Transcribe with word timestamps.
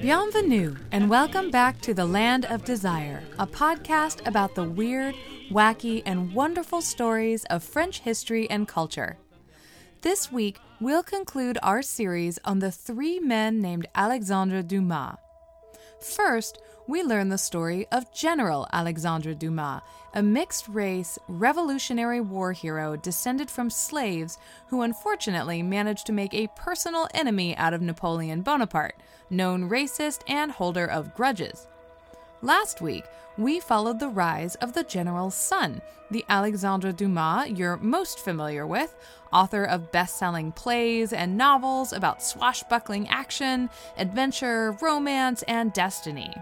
Bienvenue, 0.00 0.76
and 0.90 1.08
welcome 1.08 1.50
back 1.50 1.80
to 1.82 1.94
The 1.94 2.04
Land 2.04 2.44
of 2.46 2.64
Desire, 2.64 3.22
a 3.38 3.46
podcast 3.46 4.26
about 4.26 4.54
the 4.54 4.64
weird, 4.64 5.14
wacky, 5.50 6.02
and 6.04 6.34
wonderful 6.34 6.82
stories 6.82 7.44
of 7.44 7.62
French 7.62 8.00
history 8.00 8.50
and 8.50 8.66
culture. 8.66 9.16
This 10.00 10.32
week, 10.32 10.58
we'll 10.82 11.02
conclude 11.04 11.56
our 11.62 11.80
series 11.80 12.40
on 12.44 12.58
the 12.58 12.72
three 12.72 13.20
men 13.20 13.60
named 13.60 13.86
Alexandre 13.94 14.62
Dumas. 14.62 15.14
First, 16.00 16.58
we 16.88 17.04
learn 17.04 17.28
the 17.28 17.38
story 17.38 17.86
of 17.92 18.12
General 18.12 18.66
Alexandre 18.72 19.32
Dumas, 19.32 19.82
a 20.12 20.24
mixed 20.24 20.66
race 20.66 21.20
Revolutionary 21.28 22.20
War 22.20 22.50
hero 22.50 22.96
descended 22.96 23.48
from 23.48 23.70
slaves 23.70 24.38
who 24.66 24.82
unfortunately 24.82 25.62
managed 25.62 26.04
to 26.06 26.12
make 26.12 26.34
a 26.34 26.50
personal 26.56 27.06
enemy 27.14 27.56
out 27.56 27.74
of 27.74 27.80
Napoleon 27.80 28.42
Bonaparte, 28.42 28.96
known 29.30 29.70
racist 29.70 30.22
and 30.26 30.50
holder 30.50 30.86
of 30.86 31.14
grudges. 31.14 31.68
Last 32.42 32.80
week, 32.80 33.04
we 33.38 33.60
followed 33.60 33.98
the 33.98 34.08
rise 34.08 34.54
of 34.56 34.74
the 34.74 34.84
general's 34.84 35.34
son, 35.34 35.80
the 36.10 36.24
Alexandre 36.28 36.92
Dumas 36.92 37.50
you're 37.50 37.78
most 37.78 38.18
familiar 38.18 38.66
with, 38.66 38.94
author 39.32 39.64
of 39.64 39.92
best 39.92 40.18
selling 40.18 40.52
plays 40.52 41.12
and 41.12 41.38
novels 41.38 41.92
about 41.92 42.22
swashbuckling 42.22 43.08
action, 43.08 43.70
adventure, 43.96 44.76
romance, 44.82 45.42
and 45.44 45.72
destiny. 45.72 46.34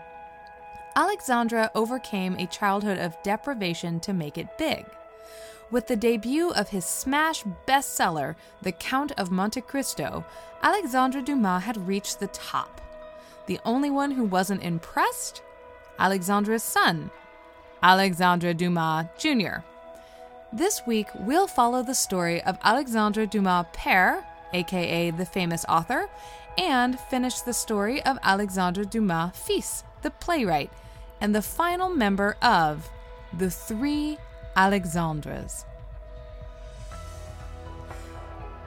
Alexandre 0.97 1.71
overcame 1.75 2.35
a 2.35 2.47
childhood 2.47 2.99
of 2.99 3.17
deprivation 3.23 4.01
to 4.01 4.13
make 4.13 4.37
it 4.37 4.59
big. 4.59 4.85
With 5.71 5.87
the 5.87 5.95
debut 5.95 6.51
of 6.51 6.71
his 6.71 6.85
smash 6.85 7.45
bestseller, 7.67 8.35
The 8.63 8.73
Count 8.73 9.13
of 9.13 9.31
Monte 9.31 9.61
Cristo, 9.61 10.25
Alexandre 10.65 11.23
Dumas 11.23 11.63
had 11.63 11.87
reached 11.87 12.19
the 12.19 12.27
top. 12.27 12.81
The 13.47 13.61
only 13.65 13.89
one 13.91 14.11
who 14.11 14.25
wasn't 14.25 14.65
impressed? 14.65 15.43
Alexandre's 16.01 16.63
son, 16.63 17.11
Alexandre 17.83 18.55
Dumas 18.55 19.05
Jr. 19.19 19.59
This 20.51 20.81
week, 20.87 21.09
we'll 21.15 21.47
follow 21.47 21.83
the 21.83 21.95
story 21.95 22.43
of 22.43 22.59
Alexandre 22.65 23.27
Dumas 23.27 23.67
Père, 23.75 24.25
aka 24.55 25.11
the 25.11 25.27
famous 25.27 25.67
author, 25.69 26.09
and 26.57 26.99
finish 26.99 27.43
the 27.43 27.53
story 27.53 28.03
of 28.05 28.19
Alexandre 28.23 28.85
Dumas 28.85 29.37
Fils, 29.37 29.85
the 30.01 30.11
playwright, 30.11 30.73
and 31.21 31.35
the 31.35 31.43
final 31.43 31.91
member 31.91 32.35
of 32.41 32.89
the 33.37 33.51
Three 33.51 34.17
Alexandres. 34.57 35.67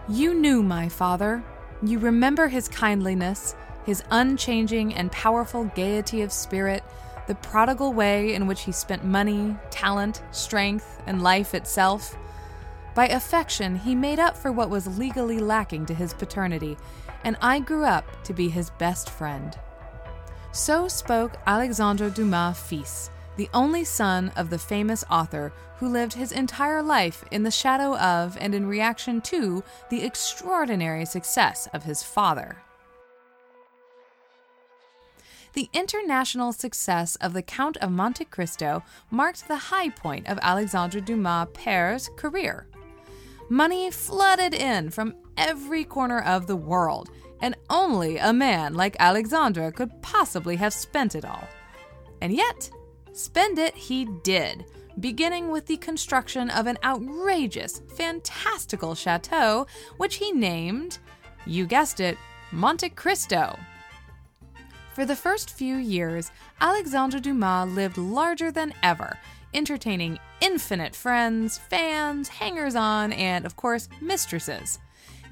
You 0.08 0.36
knew 0.36 0.62
my 0.62 0.88
father. 0.88 1.44
You 1.82 1.98
remember 1.98 2.48
his 2.48 2.68
kindliness, 2.68 3.56
his 3.88 4.04
unchanging 4.12 4.94
and 4.94 5.12
powerful 5.12 5.66
gaiety 5.76 6.22
of 6.22 6.32
spirit, 6.32 6.84
the 7.28 7.36
prodigal 7.36 7.94
way 7.94 8.34
in 8.34 8.48
which 8.48 8.62
he 8.62 8.72
spent 8.72 9.04
money, 9.04 9.56
talent, 9.70 10.22
strength, 10.32 11.02
and 11.08 11.24
life 11.24 11.54
itself. 11.54 12.16
By 12.96 13.08
affection, 13.08 13.76
he 13.76 13.96
made 13.96 14.20
up 14.20 14.38
for 14.38 14.52
what 14.52 14.70
was 14.70 14.98
legally 14.98 15.40
lacking 15.40 15.86
to 15.88 15.94
his 15.94 16.14
paternity, 16.14 16.78
and 17.24 17.38
I 17.42 17.60
grew 17.60 17.86
up 17.86 18.06
to 18.24 18.34
be 18.34 18.50
his 18.50 18.70
best 18.72 19.10
friend. 19.10 19.58
So 20.52 20.88
spoke 20.88 21.38
Alexandre 21.48 22.10
Dumas 22.10 22.60
fils, 22.60 23.10
the 23.38 23.50
only 23.54 23.84
son 23.84 24.32
of 24.36 24.50
the 24.50 24.60
famous 24.60 25.04
author 25.10 25.52
who 25.78 25.90
lived 25.90 26.14
his 26.14 26.32
entire 26.32 26.84
life 26.84 27.26
in 27.32 27.44
the 27.44 27.52
shadow 27.52 27.98
of 27.98 28.38
and 28.40 28.54
in 28.54 28.68
reaction 28.68 29.22
to 29.22 29.64
the 29.90 30.04
extraordinary 30.04 31.06
success 31.06 31.68
of 31.74 31.84
his 31.84 32.04
father. 32.04 32.63
The 35.54 35.70
international 35.72 36.52
success 36.52 37.16
of 37.18 37.34
The 37.34 37.44
Count 37.44 37.78
of 37.78 37.92
Monte 37.92 38.26
Cristo 38.26 38.84
marked 39.12 39.48
the 39.48 39.56
high 39.56 39.90
point 39.90 40.28
of 40.28 40.40
Alexandre 40.42 41.00
Dumas 41.00 41.48
Père's 41.54 42.10
career. 42.16 42.66
Money 43.50 43.92
flooded 43.92 44.56
in 44.56 44.90
from 44.90 45.14
every 45.38 45.84
corner 45.84 46.20
of 46.20 46.48
the 46.48 46.56
world, 46.56 47.12
and 47.40 47.56
only 47.70 48.18
a 48.18 48.34
man 48.34 48.74
like 48.74 48.96
Alexandre 49.00 49.72
could 49.72 50.02
possibly 50.02 50.56
have 50.56 50.74
spent 50.74 51.14
it 51.14 51.24
all. 51.24 51.48
And 52.20 52.34
yet, 52.34 52.72
spend 53.12 53.60
it 53.60 53.76
he 53.76 54.06
did, 54.24 54.66
beginning 55.00 55.52
with 55.52 55.68
the 55.68 55.78
construction 55.78 56.50
of 56.50 56.66
an 56.66 56.80
outrageous, 56.84 57.84
fantastical 57.96 58.96
chateau, 58.96 59.68
which 59.98 60.16
he 60.16 60.32
named, 60.32 60.98
you 61.46 61.68
guessed 61.68 62.00
it, 62.00 62.18
Monte 62.52 62.90
Cristo. 62.90 63.60
For 64.94 65.06
the 65.06 65.16
first 65.16 65.50
few 65.50 65.76
years, 65.76 66.32
Alexandre 66.62 67.20
Dumas 67.20 67.72
lived 67.72 67.98
larger 67.98 68.52
than 68.52 68.74
ever, 68.84 69.18
entertaining 69.54 70.20
infinite 70.42 70.96
friends, 70.96 71.58
fans, 71.58 72.28
hangers 72.28 72.76
on, 72.76 73.14
and, 73.14 73.46
of 73.46 73.56
course, 73.56 73.90
mistresses 74.02 74.80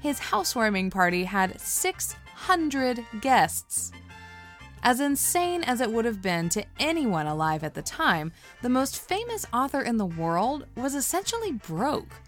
his 0.02 0.18
housewarming 0.18 0.90
party 0.90 1.24
had 1.24 1.60
600 1.60 3.06
guests. 3.20 3.92
As 4.82 4.98
insane 4.98 5.62
as 5.62 5.80
it 5.80 5.92
would 5.92 6.04
have 6.04 6.20
been 6.20 6.48
to 6.50 6.64
anyone 6.80 7.28
alive 7.28 7.62
at 7.62 7.74
the 7.74 7.82
time, 7.82 8.32
the 8.62 8.68
most 8.68 8.98
famous 8.98 9.46
author 9.52 9.80
in 9.80 9.96
the 9.96 10.04
world 10.04 10.66
was 10.76 10.96
essentially 10.96 11.52
broke. 11.52 12.20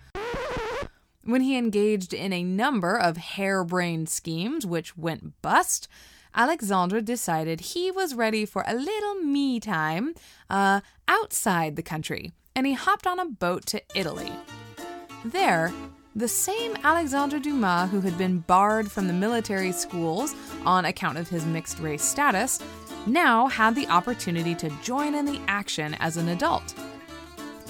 When 1.25 1.41
he 1.41 1.59
engaged 1.59 2.15
in 2.15 2.33
a 2.33 2.45
number 2.45 2.97
of 2.97 3.17
harebrained 3.17 4.09
schemes 4.09 4.65
which 4.65 4.97
went 4.97 5.43
bust, 5.43 5.89
Alexandre 6.35 7.01
decided 7.01 7.61
he 7.61 7.91
was 7.91 8.15
ready 8.15 8.45
for 8.45 8.65
a 8.67 8.75
little 8.75 9.15
me 9.15 9.61
time 9.61 10.15
uh, 10.51 10.81
outside 11.07 11.77
the 11.77 11.83
country, 11.83 12.33
and 12.57 12.67
he 12.67 12.73
hopped 12.73 13.07
on 13.07 13.21
a 13.21 13.27
boat 13.27 13.67
to 13.67 13.83
Italy. 13.95 14.33
There, 15.25 15.73
the 16.17 16.29
same 16.29 16.77
Alexandre 16.83 17.39
Dumas 17.39 17.91
who 17.91 18.01
had 18.01 18.19
been 18.19 18.39
barred 18.41 18.91
from 18.91 19.07
the 19.07 19.13
military 19.13 19.73
schools 19.73 20.35
on 20.65 20.85
account 20.85 21.19
of 21.19 21.29
his 21.29 21.45
mixed 21.47 21.79
race 21.79 22.05
status 22.05 22.61
now 23.07 23.47
had 23.47 23.75
the 23.75 23.89
opportunity 23.89 24.55
to 24.55 24.71
join 24.83 25.15
in 25.15 25.25
the 25.25 25.41
action 25.49 25.95
as 25.95 26.17
an 26.17 26.29
adult. 26.29 26.75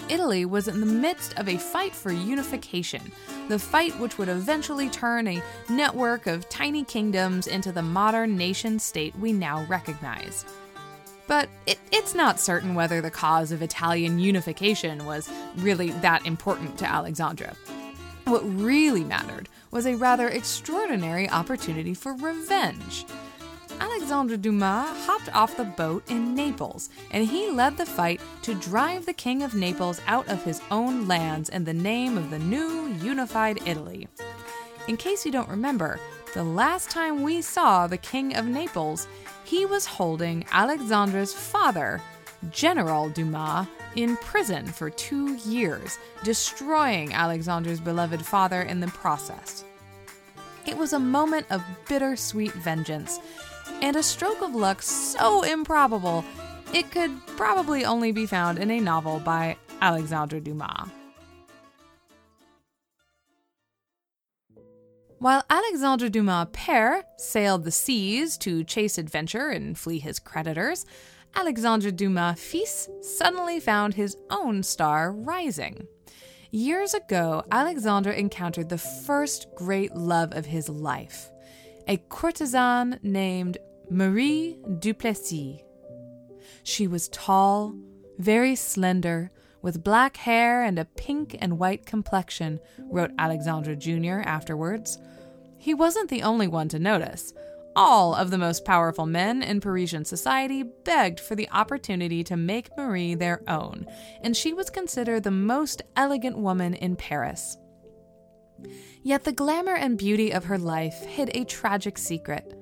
Italy 0.08 0.44
was 0.44 0.68
in 0.68 0.80
the 0.80 0.86
midst 0.86 1.38
of 1.38 1.48
a 1.48 1.56
fight 1.56 1.94
for 1.94 2.12
unification, 2.12 3.00
the 3.48 3.58
fight 3.58 3.98
which 3.98 4.18
would 4.18 4.28
eventually 4.28 4.88
turn 4.90 5.26
a 5.26 5.42
network 5.68 6.26
of 6.26 6.48
tiny 6.48 6.84
kingdoms 6.84 7.46
into 7.46 7.72
the 7.72 7.82
modern 7.82 8.36
nation 8.36 8.78
state 8.78 9.16
we 9.16 9.32
now 9.32 9.64
recognize. 9.64 10.44
But 11.26 11.48
it, 11.66 11.78
it's 11.90 12.14
not 12.14 12.40
certain 12.40 12.74
whether 12.74 13.00
the 13.00 13.10
cause 13.10 13.50
of 13.50 13.62
Italian 13.62 14.18
unification 14.18 15.06
was 15.06 15.30
really 15.56 15.90
that 15.90 16.26
important 16.26 16.78
to 16.78 16.90
Alexandre. 16.90 17.54
What 18.24 18.42
really 18.42 19.04
mattered 19.04 19.48
was 19.70 19.86
a 19.86 19.96
rather 19.96 20.28
extraordinary 20.28 21.28
opportunity 21.28 21.94
for 21.94 22.14
revenge. 22.14 23.06
Alexandre 23.80 24.36
Dumas 24.36 25.06
hopped 25.06 25.34
off 25.34 25.56
the 25.56 25.64
boat 25.64 26.02
in 26.08 26.34
Naples, 26.34 26.90
and 27.10 27.26
he 27.26 27.50
led 27.50 27.76
the 27.76 27.86
fight 27.86 28.20
to 28.42 28.54
drive 28.54 29.06
the 29.06 29.12
King 29.12 29.42
of 29.42 29.54
Naples 29.54 30.00
out 30.06 30.28
of 30.28 30.44
his 30.44 30.60
own 30.70 31.08
lands 31.08 31.48
in 31.48 31.64
the 31.64 31.72
name 31.72 32.16
of 32.16 32.30
the 32.30 32.38
new 32.38 32.88
unified 33.00 33.60
Italy. 33.66 34.08
In 34.88 34.96
case 34.96 35.24
you 35.24 35.32
don't 35.32 35.48
remember, 35.48 35.98
the 36.34 36.44
last 36.44 36.90
time 36.90 37.22
we 37.22 37.40
saw 37.40 37.86
the 37.86 37.96
King 37.96 38.36
of 38.36 38.46
Naples, 38.46 39.08
he 39.44 39.66
was 39.66 39.86
holding 39.86 40.44
Alexandre's 40.52 41.32
father, 41.32 42.00
General 42.50 43.08
Dumas, 43.08 43.66
in 43.96 44.16
prison 44.18 44.66
for 44.66 44.90
two 44.90 45.36
years, 45.36 45.98
destroying 46.24 47.14
Alexandre's 47.14 47.80
beloved 47.80 48.24
father 48.24 48.62
in 48.62 48.80
the 48.80 48.88
process. 48.88 49.64
It 50.66 50.76
was 50.76 50.92
a 50.92 50.98
moment 50.98 51.46
of 51.50 51.62
bittersweet 51.88 52.52
vengeance, 52.52 53.20
and 53.84 53.96
a 53.96 54.02
stroke 54.02 54.40
of 54.40 54.54
luck 54.54 54.80
so 54.80 55.42
improbable 55.42 56.24
it 56.72 56.90
could 56.90 57.10
probably 57.36 57.84
only 57.84 58.12
be 58.12 58.24
found 58.24 58.58
in 58.58 58.70
a 58.70 58.80
novel 58.80 59.20
by 59.20 59.54
Alexandre 59.82 60.40
Dumas. 60.40 60.88
While 65.18 65.44
Alexandre 65.50 66.08
Dumas 66.08 66.46
père 66.52 67.02
sailed 67.18 67.64
the 67.64 67.70
seas 67.70 68.38
to 68.38 68.64
chase 68.64 68.96
adventure 68.96 69.50
and 69.50 69.76
flee 69.76 69.98
his 69.98 70.18
creditors, 70.18 70.86
Alexandre 71.36 71.90
Dumas 71.90 72.40
fils 72.40 72.88
suddenly 73.02 73.60
found 73.60 73.92
his 73.92 74.16
own 74.30 74.62
star 74.62 75.12
rising. 75.12 75.86
Years 76.50 76.94
ago, 76.94 77.44
Alexandre 77.52 78.12
encountered 78.12 78.70
the 78.70 78.78
first 78.78 79.46
great 79.54 79.94
love 79.94 80.32
of 80.32 80.46
his 80.46 80.70
life. 80.70 81.30
a 81.86 81.98
courtesan 82.08 82.98
named 83.02 83.58
Marie 83.90 84.58
Duplessis. 84.78 85.60
She 86.62 86.86
was 86.86 87.08
tall, 87.08 87.74
very 88.18 88.54
slender, 88.56 89.30
with 89.60 89.84
black 89.84 90.16
hair 90.16 90.62
and 90.62 90.78
a 90.78 90.84
pink 90.84 91.36
and 91.40 91.58
white 91.58 91.86
complexion, 91.86 92.60
wrote 92.90 93.12
Alexandre 93.18 93.74
Jr. 93.74 94.20
afterwards. 94.24 94.98
He 95.58 95.74
wasn't 95.74 96.10
the 96.10 96.22
only 96.22 96.48
one 96.48 96.68
to 96.70 96.78
notice. 96.78 97.32
All 97.76 98.14
of 98.14 98.30
the 98.30 98.38
most 98.38 98.64
powerful 98.64 99.06
men 99.06 99.42
in 99.42 99.60
Parisian 99.60 100.04
society 100.04 100.62
begged 100.62 101.18
for 101.20 101.34
the 101.34 101.48
opportunity 101.50 102.22
to 102.24 102.36
make 102.36 102.76
Marie 102.76 103.14
their 103.14 103.42
own, 103.48 103.86
and 104.22 104.36
she 104.36 104.52
was 104.52 104.70
considered 104.70 105.24
the 105.24 105.30
most 105.30 105.82
elegant 105.96 106.38
woman 106.38 106.74
in 106.74 106.96
Paris. 106.96 107.56
Yet 109.02 109.24
the 109.24 109.32
glamour 109.32 109.74
and 109.74 109.98
beauty 109.98 110.30
of 110.32 110.44
her 110.44 110.58
life 110.58 111.04
hid 111.04 111.30
a 111.34 111.44
tragic 111.44 111.98
secret. 111.98 112.54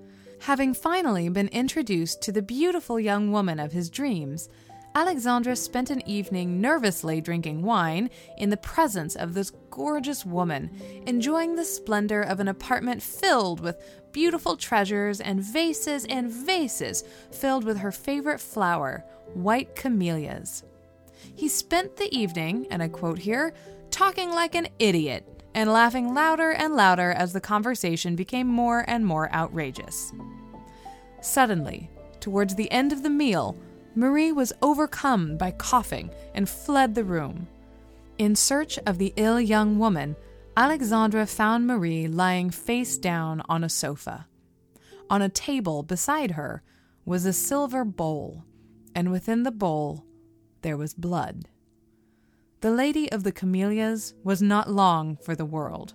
Having 0.42 0.74
finally 0.74 1.28
been 1.28 1.46
introduced 1.48 2.20
to 2.22 2.32
the 2.32 2.42
beautiful 2.42 2.98
young 2.98 3.30
woman 3.30 3.60
of 3.60 3.70
his 3.70 3.88
dreams, 3.88 4.48
Alexandre 4.92 5.54
spent 5.54 5.88
an 5.88 6.02
evening 6.04 6.60
nervously 6.60 7.20
drinking 7.20 7.62
wine 7.62 8.10
in 8.38 8.50
the 8.50 8.56
presence 8.56 9.14
of 9.14 9.34
this 9.34 9.52
gorgeous 9.70 10.26
woman, 10.26 10.68
enjoying 11.06 11.54
the 11.54 11.64
splendor 11.64 12.22
of 12.22 12.40
an 12.40 12.48
apartment 12.48 13.00
filled 13.00 13.60
with 13.60 13.80
beautiful 14.10 14.56
treasures 14.56 15.20
and 15.20 15.40
vases 15.40 16.06
and 16.06 16.28
vases 16.28 17.04
filled 17.30 17.62
with 17.62 17.78
her 17.78 17.92
favorite 17.92 18.40
flower, 18.40 19.04
white 19.34 19.76
camellias. 19.76 20.64
He 21.36 21.48
spent 21.48 21.96
the 21.96 22.12
evening, 22.12 22.66
and 22.68 22.82
I 22.82 22.88
quote 22.88 23.20
here, 23.20 23.54
talking 23.92 24.30
like 24.30 24.56
an 24.56 24.66
idiot 24.80 25.41
and 25.54 25.72
laughing 25.72 26.14
louder 26.14 26.50
and 26.50 26.74
louder 26.74 27.12
as 27.12 27.32
the 27.32 27.40
conversation 27.40 28.16
became 28.16 28.46
more 28.46 28.84
and 28.88 29.06
more 29.06 29.32
outrageous. 29.32 30.12
Suddenly, 31.20 31.90
towards 32.20 32.54
the 32.54 32.70
end 32.70 32.92
of 32.92 33.02
the 33.02 33.10
meal, 33.10 33.56
Marie 33.94 34.32
was 34.32 34.52
overcome 34.62 35.36
by 35.36 35.50
coughing 35.50 36.10
and 36.34 36.48
fled 36.48 36.94
the 36.94 37.04
room. 37.04 37.46
In 38.18 38.34
search 38.34 38.78
of 38.86 38.98
the 38.98 39.12
ill 39.16 39.40
young 39.40 39.78
woman, 39.78 40.16
Alexandre 40.56 41.26
found 41.26 41.66
Marie 41.66 42.08
lying 42.08 42.50
face 42.50 42.96
down 42.96 43.42
on 43.48 43.64
a 43.64 43.68
sofa. 43.68 44.26
On 45.08 45.22
a 45.22 45.28
table 45.28 45.82
beside 45.82 46.32
her 46.32 46.62
was 47.04 47.26
a 47.26 47.32
silver 47.32 47.84
bowl, 47.84 48.44
and 48.94 49.10
within 49.10 49.42
the 49.42 49.50
bowl 49.50 50.04
there 50.62 50.76
was 50.76 50.94
blood. 50.94 51.48
The 52.62 52.70
Lady 52.70 53.10
of 53.10 53.24
the 53.24 53.32
Camellias 53.32 54.14
was 54.22 54.40
not 54.40 54.70
long 54.70 55.16
for 55.16 55.34
the 55.34 55.44
world. 55.44 55.94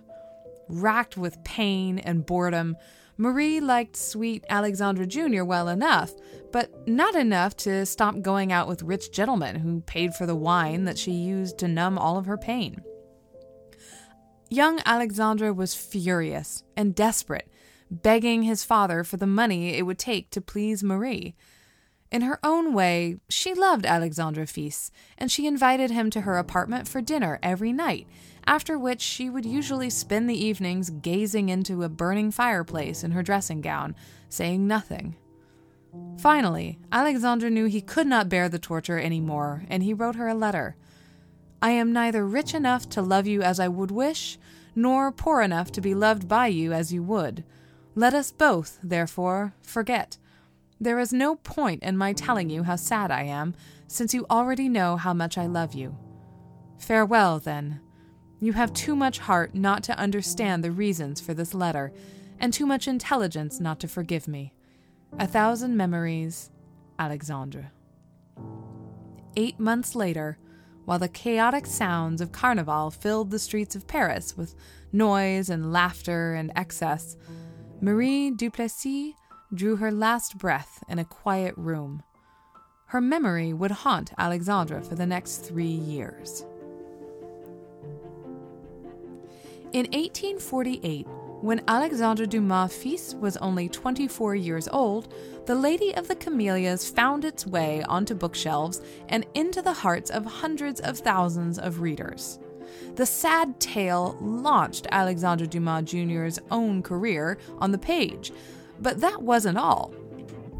Racked 0.68 1.16
with 1.16 1.42
pain 1.42 1.98
and 1.98 2.26
boredom, 2.26 2.76
Marie 3.16 3.58
liked 3.58 3.96
sweet 3.96 4.44
Alexandre 4.50 5.06
Jr. 5.06 5.44
well 5.44 5.68
enough, 5.68 6.12
but 6.52 6.86
not 6.86 7.14
enough 7.14 7.56
to 7.56 7.86
stop 7.86 8.20
going 8.20 8.52
out 8.52 8.68
with 8.68 8.82
rich 8.82 9.10
gentlemen 9.12 9.56
who 9.56 9.80
paid 9.80 10.12
for 10.12 10.26
the 10.26 10.36
wine 10.36 10.84
that 10.84 10.98
she 10.98 11.12
used 11.12 11.56
to 11.58 11.68
numb 11.68 11.96
all 11.96 12.18
of 12.18 12.26
her 12.26 12.36
pain. 12.36 12.82
Young 14.50 14.82
Alexandre 14.84 15.54
was 15.54 15.74
furious 15.74 16.64
and 16.76 16.94
desperate, 16.94 17.50
begging 17.90 18.42
his 18.42 18.62
father 18.62 19.04
for 19.04 19.16
the 19.16 19.26
money 19.26 19.74
it 19.74 19.86
would 19.86 19.98
take 19.98 20.28
to 20.32 20.42
please 20.42 20.84
Marie. 20.84 21.34
In 22.10 22.22
her 22.22 22.38
own 22.42 22.72
way, 22.72 23.18
she 23.28 23.52
loved 23.54 23.84
Alexandre 23.84 24.46
Fils, 24.46 24.90
and 25.18 25.30
she 25.30 25.46
invited 25.46 25.90
him 25.90 26.10
to 26.10 26.22
her 26.22 26.38
apartment 26.38 26.88
for 26.88 27.00
dinner 27.02 27.38
every 27.42 27.72
night 27.72 28.06
after 28.48 28.78
which 28.78 29.02
she 29.02 29.28
would 29.28 29.44
usually 29.44 29.90
spend 29.90 30.28
the 30.28 30.46
evenings 30.46 30.88
gazing 30.88 31.50
into 31.50 31.82
a 31.82 31.88
burning 31.88 32.30
fireplace 32.30 33.04
in 33.04 33.10
her 33.10 33.22
dressing 33.22 33.60
gown, 33.60 33.94
saying 34.30 34.66
nothing. 34.66 35.14
Finally, 36.18 36.78
Alexandre 36.90 37.50
knew 37.50 37.66
he 37.66 37.82
could 37.82 38.06
not 38.06 38.30
bear 38.30 38.48
the 38.48 38.58
torture 38.58 38.98
any 38.98 39.20
more, 39.20 39.64
and 39.68 39.82
he 39.82 39.92
wrote 39.92 40.16
her 40.16 40.28
a 40.28 40.34
letter. 40.34 40.76
I 41.60 41.72
am 41.72 41.92
neither 41.92 42.26
rich 42.26 42.54
enough 42.54 42.88
to 42.90 43.02
love 43.02 43.26
you 43.26 43.42
as 43.42 43.60
I 43.60 43.68
would 43.68 43.90
wish, 43.90 44.38
nor 44.74 45.12
poor 45.12 45.42
enough 45.42 45.70
to 45.72 45.82
be 45.82 45.94
loved 45.94 46.26
by 46.26 46.46
you 46.46 46.72
as 46.72 46.90
you 46.90 47.02
would. 47.02 47.44
Let 47.94 48.14
us 48.14 48.32
both, 48.32 48.78
therefore, 48.82 49.52
forget. 49.60 50.16
There 50.80 51.00
is 51.00 51.12
no 51.12 51.34
point 51.34 51.82
in 51.82 51.96
my 51.96 52.12
telling 52.12 52.50
you 52.50 52.62
how 52.62 52.76
sad 52.76 53.10
I 53.10 53.22
am, 53.24 53.54
since 53.88 54.14
you 54.14 54.26
already 54.30 54.68
know 54.68 54.96
how 54.96 55.12
much 55.12 55.36
I 55.36 55.46
love 55.46 55.74
you. 55.74 55.96
Farewell, 56.78 57.40
then. 57.40 57.80
You 58.40 58.52
have 58.52 58.72
too 58.72 58.94
much 58.94 59.18
heart 59.18 59.54
not 59.54 59.82
to 59.84 59.98
understand 59.98 60.62
the 60.62 60.70
reasons 60.70 61.20
for 61.20 61.34
this 61.34 61.52
letter, 61.52 61.92
and 62.38 62.52
too 62.52 62.66
much 62.66 62.86
intelligence 62.86 63.58
not 63.58 63.80
to 63.80 63.88
forgive 63.88 64.28
me. 64.28 64.52
A 65.18 65.26
thousand 65.26 65.76
memories, 65.76 66.50
Alexandre. 66.98 67.72
Eight 69.36 69.58
months 69.58 69.96
later, 69.96 70.38
while 70.84 71.00
the 71.00 71.08
chaotic 71.08 71.66
sounds 71.66 72.20
of 72.20 72.30
Carnival 72.30 72.90
filled 72.90 73.30
the 73.30 73.38
streets 73.38 73.74
of 73.74 73.88
Paris 73.88 74.36
with 74.36 74.54
noise 74.92 75.50
and 75.50 75.72
laughter 75.72 76.34
and 76.34 76.52
excess, 76.54 77.16
Marie 77.80 78.30
Duplessis 78.30 79.14
drew 79.54 79.76
her 79.76 79.90
last 79.90 80.36
breath 80.36 80.82
in 80.88 80.98
a 80.98 81.04
quiet 81.04 81.54
room. 81.56 82.02
Her 82.86 83.00
memory 83.00 83.52
would 83.52 83.70
haunt 83.70 84.12
Alexandre 84.18 84.82
for 84.82 84.94
the 84.94 85.06
next 85.06 85.38
three 85.38 85.66
years. 85.66 86.44
In 89.72 89.84
1848, 89.92 91.06
when 91.40 91.62
Alexandre 91.68 92.26
Dumas 92.26 92.74
Fils 92.74 93.14
was 93.14 93.36
only 93.36 93.68
24 93.68 94.34
years 94.34 94.66
old, 94.68 95.12
The 95.46 95.54
Lady 95.54 95.94
of 95.94 96.08
the 96.08 96.16
Camellias 96.16 96.90
found 96.90 97.24
its 97.24 97.46
way 97.46 97.82
onto 97.84 98.14
bookshelves 98.14 98.80
and 99.08 99.26
into 99.34 99.62
the 99.62 99.72
hearts 99.72 100.10
of 100.10 100.24
hundreds 100.24 100.80
of 100.80 100.98
thousands 100.98 101.58
of 101.58 101.80
readers. 101.80 102.38
The 102.96 103.06
sad 103.06 103.60
tale 103.60 104.16
launched 104.20 104.86
Alexandre 104.90 105.46
Dumas 105.46 105.84
Jr.'s 105.84 106.40
own 106.50 106.82
career 106.82 107.38
on 107.58 107.70
the 107.70 107.78
page, 107.78 108.32
but 108.80 109.00
that 109.00 109.22
wasn't 109.22 109.58
all. 109.58 109.92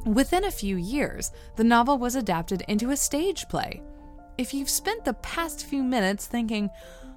Within 0.04 0.44
a 0.44 0.50
few 0.50 0.76
years, 0.76 1.32
the 1.56 1.64
novel 1.64 1.98
was 1.98 2.14
adapted 2.14 2.62
into 2.68 2.90
a 2.90 2.96
stage 2.96 3.48
play. 3.48 3.82
If 4.38 4.54
you've 4.54 4.70
spent 4.70 5.04
the 5.04 5.14
past 5.14 5.66
few 5.66 5.82
minutes 5.82 6.26
thinking, 6.26 6.70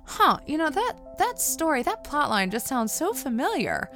huh, 0.05 0.39
you 0.45 0.57
know, 0.57 0.69
that, 0.69 1.17
that 1.17 1.39
story, 1.39 1.83
that 1.83 2.03
plotline 2.03 2.51
just 2.51 2.67
sounds 2.67 2.91
so 2.91 3.13
familiar. 3.13 3.89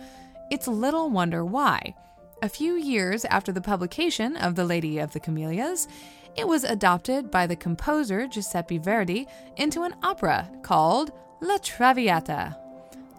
It's 0.52 0.68
little 0.68 1.10
wonder 1.10 1.44
why. 1.44 1.96
A 2.44 2.50
few 2.50 2.76
years 2.76 3.26
after 3.26 3.52
the 3.52 3.62
publication 3.62 4.38
of 4.38 4.56
The 4.56 4.66
Lady 4.66 5.00
of 5.00 5.12
the 5.12 5.20
Camellias, 5.20 5.88
it 6.36 6.48
was 6.48 6.64
adopted 6.64 7.32
by 7.32 7.48
the 7.48 7.56
composer 7.56 8.28
Giuseppe 8.28 8.78
Verdi 8.78 9.28
into 9.58 9.84
an 9.84 9.96
opera 10.04 10.50
called 10.62 11.12
La 11.42 11.58
Traviata. 11.58 12.56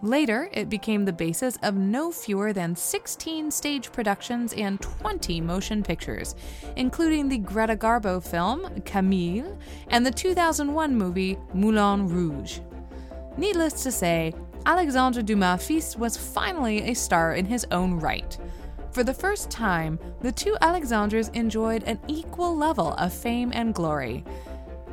Later, 0.03 0.47
it 0.51 0.69
became 0.69 1.05
the 1.05 1.13
basis 1.13 1.57
of 1.63 1.75
no 1.75 2.11
fewer 2.11 2.53
than 2.53 2.75
16 2.75 3.49
stage 3.49 3.91
productions 3.91 4.53
and 4.53 4.79
20 4.79 5.41
motion 5.41 5.81
pictures, 5.81 6.35
including 6.75 7.27
the 7.27 7.39
Greta 7.39 7.75
Garbo 7.75 8.23
film 8.23 8.81
Camille 8.85 9.57
and 9.89 10.05
the 10.05 10.11
2001 10.11 10.95
movie 10.95 11.37
Moulin 11.53 12.07
Rouge. 12.07 12.59
Needless 13.37 13.81
to 13.83 13.91
say, 13.91 14.33
Alexandre 14.67 15.23
Dumas 15.23 15.65
Fils 15.65 15.97
was 15.97 16.15
finally 16.15 16.83
a 16.83 16.93
star 16.93 17.33
in 17.33 17.45
his 17.45 17.65
own 17.71 17.99
right. 17.99 18.37
For 18.91 19.03
the 19.03 19.13
first 19.13 19.49
time, 19.49 19.97
the 20.21 20.31
two 20.31 20.57
Alexandres 20.61 21.29
enjoyed 21.33 21.83
an 21.83 21.99
equal 22.07 22.55
level 22.55 22.93
of 22.93 23.13
fame 23.13 23.51
and 23.53 23.73
glory, 23.73 24.23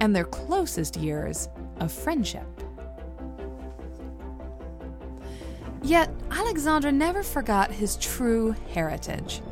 and 0.01 0.17
their 0.17 0.25
closest 0.25 0.97
years 0.97 1.49
of 1.81 1.93
friendship. 1.93 2.47
Yet, 5.85 6.11
Alexandre 6.31 6.91
never 6.91 7.23
forgot 7.23 7.71
his 7.71 7.97
true 7.97 8.57
heritage. 8.73 9.43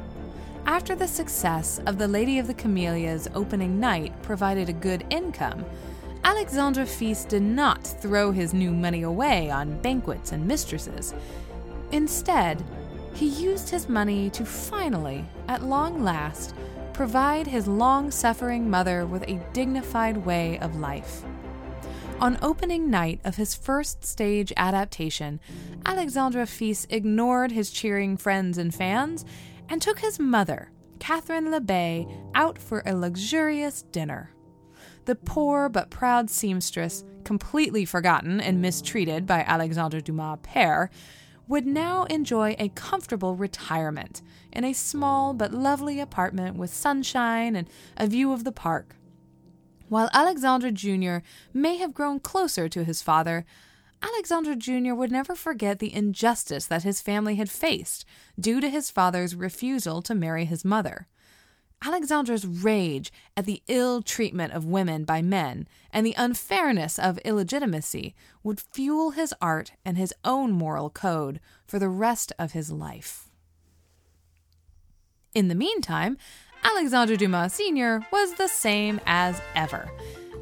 After 0.64 0.94
the 0.94 1.06
success 1.06 1.78
of 1.84 1.98
The 1.98 2.08
Lady 2.08 2.38
of 2.38 2.46
the 2.46 2.54
Camellias 2.54 3.28
opening 3.34 3.78
night 3.78 4.14
provided 4.22 4.70
a 4.70 4.72
good 4.72 5.04
income, 5.10 5.62
Alexandre 6.24 6.86
Fils 6.86 7.26
did 7.26 7.42
not 7.42 7.86
throw 7.86 8.30
his 8.30 8.54
new 8.54 8.72
money 8.72 9.02
away 9.02 9.50
on 9.50 9.78
banquets 9.82 10.32
and 10.32 10.48
mistresses. 10.48 11.12
Instead, 11.90 12.64
he 13.12 13.26
used 13.26 13.68
his 13.68 13.90
money 13.90 14.30
to 14.30 14.46
finally, 14.46 15.26
at 15.48 15.62
long 15.62 16.02
last, 16.02 16.54
provide 16.94 17.46
his 17.46 17.68
long 17.68 18.10
suffering 18.10 18.70
mother 18.70 19.04
with 19.04 19.22
a 19.28 19.44
dignified 19.52 20.16
way 20.24 20.58
of 20.60 20.76
life. 20.76 21.24
On 22.22 22.38
opening 22.40 22.88
night 22.88 23.20
of 23.24 23.34
his 23.34 23.56
first 23.56 24.04
stage 24.04 24.52
adaptation, 24.56 25.40
Alexandre 25.84 26.46
Fils 26.46 26.86
ignored 26.88 27.50
his 27.50 27.68
cheering 27.68 28.16
friends 28.16 28.58
and 28.58 28.72
fans 28.72 29.24
and 29.68 29.82
took 29.82 29.98
his 29.98 30.20
mother, 30.20 30.70
Catherine 31.00 31.48
Labay, 31.48 32.06
out 32.36 32.58
for 32.58 32.84
a 32.86 32.94
luxurious 32.94 33.82
dinner 33.82 34.30
the 35.04 35.16
poor 35.16 35.68
but 35.68 35.90
proud 35.90 36.30
seamstress, 36.30 37.04
completely 37.24 37.84
forgotten 37.84 38.40
and 38.40 38.62
mistreated 38.62 39.26
by 39.26 39.40
Alexandre 39.40 40.00
Dumas 40.00 40.38
père, 40.44 40.90
would 41.48 41.66
now 41.66 42.04
enjoy 42.04 42.54
a 42.56 42.68
comfortable 42.68 43.34
retirement 43.34 44.22
in 44.52 44.64
a 44.64 44.72
small 44.72 45.34
but 45.34 45.52
lovely 45.52 45.98
apartment 45.98 46.56
with 46.56 46.72
sunshine 46.72 47.56
and 47.56 47.68
a 47.96 48.06
view 48.06 48.32
of 48.32 48.44
the 48.44 48.52
park. 48.52 48.94
While 49.92 50.08
Alexander 50.14 50.70
Jr. 50.70 51.18
may 51.52 51.76
have 51.76 51.92
grown 51.92 52.18
closer 52.18 52.66
to 52.66 52.82
his 52.82 53.02
father, 53.02 53.44
Alexander 54.00 54.54
Jr. 54.54 54.94
would 54.94 55.12
never 55.12 55.34
forget 55.34 55.80
the 55.80 55.92
injustice 55.92 56.64
that 56.64 56.82
his 56.82 57.02
family 57.02 57.34
had 57.34 57.50
faced 57.50 58.06
due 58.40 58.62
to 58.62 58.70
his 58.70 58.90
father's 58.90 59.34
refusal 59.34 60.00
to 60.00 60.14
marry 60.14 60.46
his 60.46 60.64
mother. 60.64 61.08
Alexander's 61.84 62.46
rage 62.46 63.12
at 63.36 63.44
the 63.44 63.62
ill 63.68 64.00
treatment 64.00 64.54
of 64.54 64.64
women 64.64 65.04
by 65.04 65.20
men 65.20 65.68
and 65.90 66.06
the 66.06 66.14
unfairness 66.16 66.98
of 66.98 67.18
illegitimacy 67.18 68.14
would 68.42 68.62
fuel 68.62 69.10
his 69.10 69.34
art 69.42 69.72
and 69.84 69.98
his 69.98 70.14
own 70.24 70.52
moral 70.52 70.88
code 70.88 71.38
for 71.66 71.78
the 71.78 71.90
rest 71.90 72.32
of 72.38 72.52
his 72.52 72.72
life. 72.72 73.28
In 75.34 75.48
the 75.48 75.54
meantime, 75.54 76.16
Alexandre 76.64 77.16
Dumas 77.16 77.52
Sr. 77.52 78.00
was 78.12 78.34
the 78.34 78.48
same 78.48 79.00
as 79.06 79.40
ever. 79.54 79.90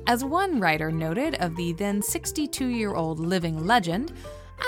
As 0.06 0.24
one 0.24 0.60
writer 0.60 0.90
noted 0.90 1.34
of 1.36 1.56
the 1.56 1.72
then 1.72 2.02
62 2.02 2.66
year 2.66 2.94
old 2.94 3.18
living 3.18 3.66
legend, 3.66 4.12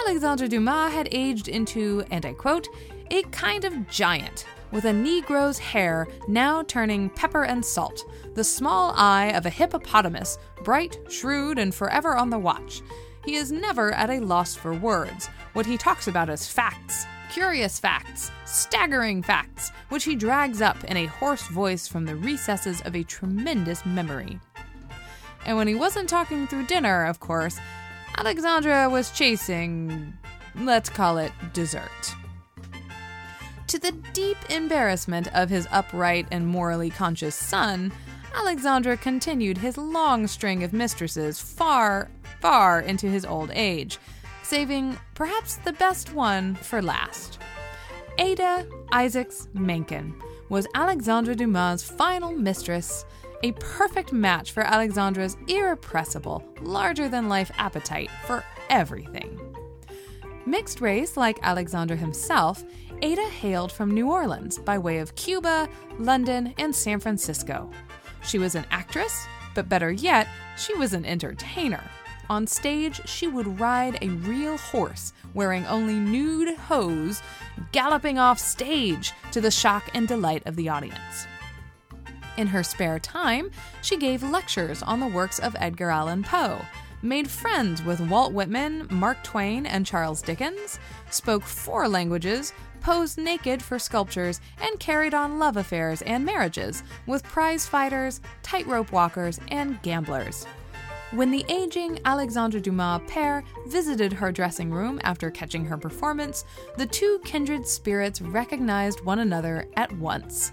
Alexandre 0.07 0.49
Dumas 0.49 0.93
had 0.93 1.09
aged 1.13 1.49
into, 1.49 2.05
and 2.11 2.25
I 2.25 2.33
quote, 2.33 2.69
a 3.11 3.23
kind 3.25 3.65
of 3.65 3.89
giant 3.89 4.47
with 4.71 4.87
a 4.87 4.93
Negro's 4.93 5.59
hair 5.59 6.09
now 6.27 6.63
turning 6.63 7.11
pepper 7.11 7.45
and 7.45 7.63
salt, 7.63 8.05
the 8.35 8.45
small 8.45 8.95
eye 8.97 9.33
of 9.35 9.45
a 9.45 9.51
hippopotamus, 9.51 10.39
bright, 10.65 10.99
shrewd, 11.11 11.59
and 11.59 11.75
forever 11.75 12.17
on 12.17 12.31
the 12.31 12.39
watch. 12.39 12.81
He 13.25 13.37
is 13.37 13.53
never 13.53 13.93
at 13.93 14.11
a 14.11 14.21
loss 14.21 14.57
for 14.57 14.75
words. 14.75 15.29
What 15.53 15.67
he 15.67 15.77
talks 15.77 16.09
about 16.09 16.31
is 16.31 16.47
facts, 16.47 17.07
curious 17.33 17.81
facts, 17.81 18.31
staggering 18.45 19.23
facts, 19.23 19.71
which 19.89 20.05
he 20.05 20.15
drags 20.15 20.61
up 20.61 20.85
in 20.85 20.99
a 20.99 21.07
hoarse 21.07 21.49
voice 21.49 21.89
from 21.89 22.05
the 22.05 22.15
recesses 22.15 22.83
of 22.83 22.95
a 22.95 23.03
tremendous 23.03 23.87
memory. 23.87 24.39
And 25.47 25.57
when 25.57 25.67
he 25.67 25.75
wasn't 25.75 26.11
talking 26.11 26.47
through 26.47 26.67
dinner, 26.67 27.07
of 27.07 27.21
course, 27.21 27.59
Alexandre 28.19 28.91
was 28.91 29.11
chasing, 29.13 30.13
let's 30.57 30.91
call 30.91 31.17
it 31.17 31.33
dessert. 31.55 32.15
To 33.69 33.79
the 33.79 33.93
deep 34.13 34.37
embarrassment 34.51 35.35
of 35.35 35.49
his 35.49 35.67
upright 35.71 36.27
and 36.31 36.47
morally 36.47 36.91
conscious 36.91 37.35
son, 37.35 37.93
Alexandre 38.35 38.99
continued 38.99 39.57
his 39.57 39.79
long 39.79 40.27
string 40.27 40.63
of 40.65 40.75
mistresses 40.75 41.41
far, 41.41 42.11
far 42.41 42.81
into 42.81 43.07
his 43.07 43.25
old 43.25 43.51
age, 43.55 43.99
saving 44.53 44.95
perhaps 45.15 45.57
the 45.65 45.73
best 45.73 46.13
one 46.13 46.55
for 46.57 46.83
last. 46.83 47.39
Ada 48.19 48.67
Isaacs 48.93 49.49
Menken 49.55 50.15
was 50.51 50.67
Alexandre 50.75 51.35
Dumas' 51.35 51.83
final 51.83 52.33
mistress, 52.33 53.07
a 53.43 53.53
perfect 53.53 54.13
match 54.13 54.53
for 54.53 54.63
Alexandre's 54.63 55.39
irrepressible, 55.49 56.45
larger 56.61 57.09
than 57.09 57.31
life 57.31 57.51
appetite 57.57 58.11
for 58.27 58.45
everything. 58.69 59.41
Mixed 60.45 60.83
race 60.83 61.17
like 61.17 61.39
Alexandre 61.43 61.97
himself, 61.97 62.63
Ada 63.01 63.25
hailed 63.31 63.73
from 63.73 63.91
New 63.91 64.11
Orleans 64.11 64.59
by 64.59 64.77
way 64.77 64.99
of 64.99 65.15
Cuba, 65.15 65.67
London, 65.99 66.53
and 66.59 66.77
San 66.77 67.01
Francisco. 67.01 67.71
She 68.23 68.39
was 68.39 68.55
an 68.55 68.67
actress, 68.71 69.27
but 69.55 69.71
better 69.71 69.91
yet, 69.91 70.29
she 70.59 70.75
was 70.75 70.93
an 70.93 71.07
entertainer. 71.07 71.83
On 72.33 72.47
stage, 72.47 73.07
she 73.07 73.27
would 73.27 73.61
ride 73.61 73.99
a 74.01 74.09
real 74.09 74.57
horse, 74.57 75.13
wearing 75.35 75.67
only 75.67 75.97
nude 75.97 76.57
hose, 76.57 77.21
galloping 77.73 78.19
off 78.19 78.39
stage 78.39 79.13
to 79.33 79.43
the 79.43 79.51
shock 79.51 79.91
and 79.93 80.09
delight 80.09 80.43
of 80.47 80.57
the 80.57 80.71
audience. 80.71 81.27
In 82.39 82.47
her 82.47 82.63
spare 82.63 82.99
time, 82.99 83.51
she 83.83 83.99
gave 83.99 84.23
lectures 84.23 84.83
on 84.83 84.99
the 84.99 85.07
works 85.07 85.41
of 85.41 85.55
Edgar 85.59 85.91
Allan 85.91 86.23
Poe, 86.23 86.65
made 87.03 87.29
friends 87.29 87.83
with 87.83 88.01
Walt 88.01 88.33
Whitman, 88.33 88.87
Mark 88.91 89.23
Twain, 89.23 89.67
and 89.67 89.85
Charles 89.85 90.23
Dickens, 90.23 90.79
spoke 91.11 91.43
four 91.43 91.87
languages, 91.87 92.55
posed 92.81 93.19
naked 93.19 93.61
for 93.61 93.79
sculptures, 93.79 94.41
and 94.59 94.81
carried 94.81 95.13
on 95.13 95.39
love 95.39 95.59
affairs 95.59 96.01
and 96.01 96.25
marriages 96.25 96.83
with 97.07 97.25
prize 97.25 97.67
fighters, 97.67 98.23
tightrope 98.43 98.91
walkers, 98.91 99.39
and 99.49 99.83
gamblers. 99.83 100.47
When 101.15 101.31
the 101.31 101.45
aging 101.51 102.01
Alexandre 102.07 102.59
Dumas 102.59 103.03
père 103.03 103.45
visited 103.67 104.15
her 104.15 104.33
dressing 104.33 104.71
room 104.71 104.99
after 105.05 105.31
catching 105.31 105.63
her 105.67 105.77
performance, 105.77 106.47
the 106.79 106.87
two 106.87 107.21
kindred 107.23 107.67
spirits 107.67 108.23
recognized 108.23 109.05
one 109.05 109.19
another 109.19 109.67
at 109.77 109.93
once. 109.99 110.53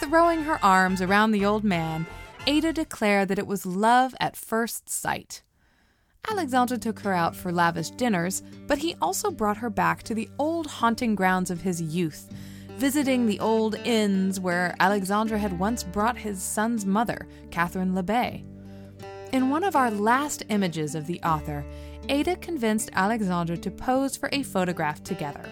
Throwing 0.00 0.42
her 0.42 0.58
arms 0.64 1.00
around 1.00 1.30
the 1.30 1.46
old 1.46 1.62
man, 1.62 2.06
Ada 2.48 2.72
declared 2.72 3.28
that 3.28 3.38
it 3.38 3.46
was 3.46 3.64
love 3.64 4.16
at 4.18 4.36
first 4.36 4.90
sight. 4.90 5.42
Alexandre 6.28 6.76
took 6.76 6.98
her 6.98 7.12
out 7.12 7.36
for 7.36 7.52
lavish 7.52 7.90
dinners, 7.90 8.42
but 8.66 8.78
he 8.78 8.96
also 9.00 9.30
brought 9.30 9.58
her 9.58 9.70
back 9.70 10.02
to 10.02 10.14
the 10.14 10.28
old 10.40 10.66
haunting 10.66 11.14
grounds 11.14 11.52
of 11.52 11.60
his 11.60 11.80
youth, 11.80 12.34
visiting 12.78 13.26
the 13.26 13.38
old 13.38 13.76
inns 13.84 14.40
where 14.40 14.74
Alexandre 14.80 15.38
had 15.38 15.56
once 15.56 15.84
brought 15.84 16.18
his 16.18 16.42
son's 16.42 16.84
mother, 16.84 17.28
Catherine 17.52 17.94
Labay. 17.94 18.44
In 19.34 19.50
one 19.50 19.64
of 19.64 19.74
our 19.74 19.90
last 19.90 20.44
images 20.48 20.94
of 20.94 21.08
the 21.08 21.20
author, 21.22 21.64
Ada 22.08 22.36
convinced 22.36 22.90
Alexandre 22.92 23.56
to 23.56 23.68
pose 23.68 24.16
for 24.16 24.28
a 24.30 24.44
photograph 24.44 25.02
together. 25.02 25.44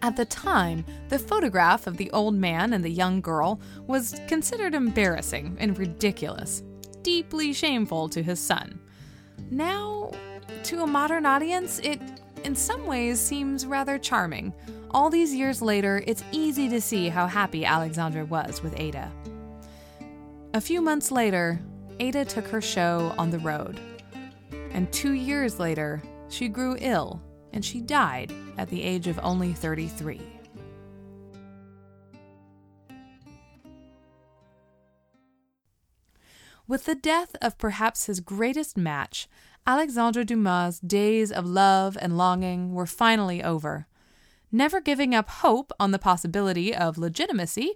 At 0.00 0.14
the 0.14 0.26
time, 0.26 0.84
the 1.08 1.18
photograph 1.18 1.88
of 1.88 1.96
the 1.96 2.08
old 2.12 2.36
man 2.36 2.72
and 2.72 2.84
the 2.84 2.88
young 2.88 3.20
girl 3.20 3.60
was 3.88 4.20
considered 4.28 4.74
embarrassing 4.74 5.56
and 5.58 5.76
ridiculous, 5.76 6.62
deeply 7.02 7.52
shameful 7.52 8.08
to 8.10 8.22
his 8.22 8.38
son. 8.38 8.78
Now, 9.50 10.12
to 10.62 10.84
a 10.84 10.86
modern 10.86 11.26
audience, 11.26 11.80
it 11.80 12.00
in 12.44 12.54
some 12.54 12.86
ways 12.86 13.18
seems 13.18 13.66
rather 13.66 13.98
charming. 13.98 14.54
All 14.92 15.10
these 15.10 15.34
years 15.34 15.60
later, 15.60 16.00
it's 16.06 16.22
easy 16.30 16.68
to 16.68 16.80
see 16.80 17.08
how 17.08 17.26
happy 17.26 17.64
Alexandre 17.64 18.24
was 18.24 18.62
with 18.62 18.78
Ada. 18.78 19.10
A 20.54 20.60
few 20.60 20.80
months 20.80 21.10
later, 21.10 21.60
Ada 21.98 22.24
took 22.24 22.46
her 22.48 22.60
show 22.60 23.14
on 23.18 23.30
the 23.30 23.38
road. 23.38 23.80
And 24.70 24.92
two 24.92 25.12
years 25.12 25.58
later, 25.58 26.02
she 26.28 26.48
grew 26.48 26.76
ill 26.80 27.22
and 27.52 27.64
she 27.64 27.80
died 27.80 28.32
at 28.58 28.68
the 28.68 28.82
age 28.82 29.06
of 29.06 29.18
only 29.22 29.52
33. 29.54 30.20
With 36.68 36.84
the 36.84 36.96
death 36.96 37.36
of 37.40 37.58
perhaps 37.58 38.06
his 38.06 38.20
greatest 38.20 38.76
match, 38.76 39.28
Alexandre 39.66 40.24
Dumas' 40.24 40.80
days 40.80 41.30
of 41.30 41.46
love 41.46 41.96
and 42.00 42.18
longing 42.18 42.74
were 42.74 42.86
finally 42.86 43.42
over. 43.42 43.86
Never 44.50 44.80
giving 44.80 45.14
up 45.14 45.28
hope 45.28 45.72
on 45.78 45.92
the 45.92 45.98
possibility 45.98 46.74
of 46.74 46.98
legitimacy, 46.98 47.74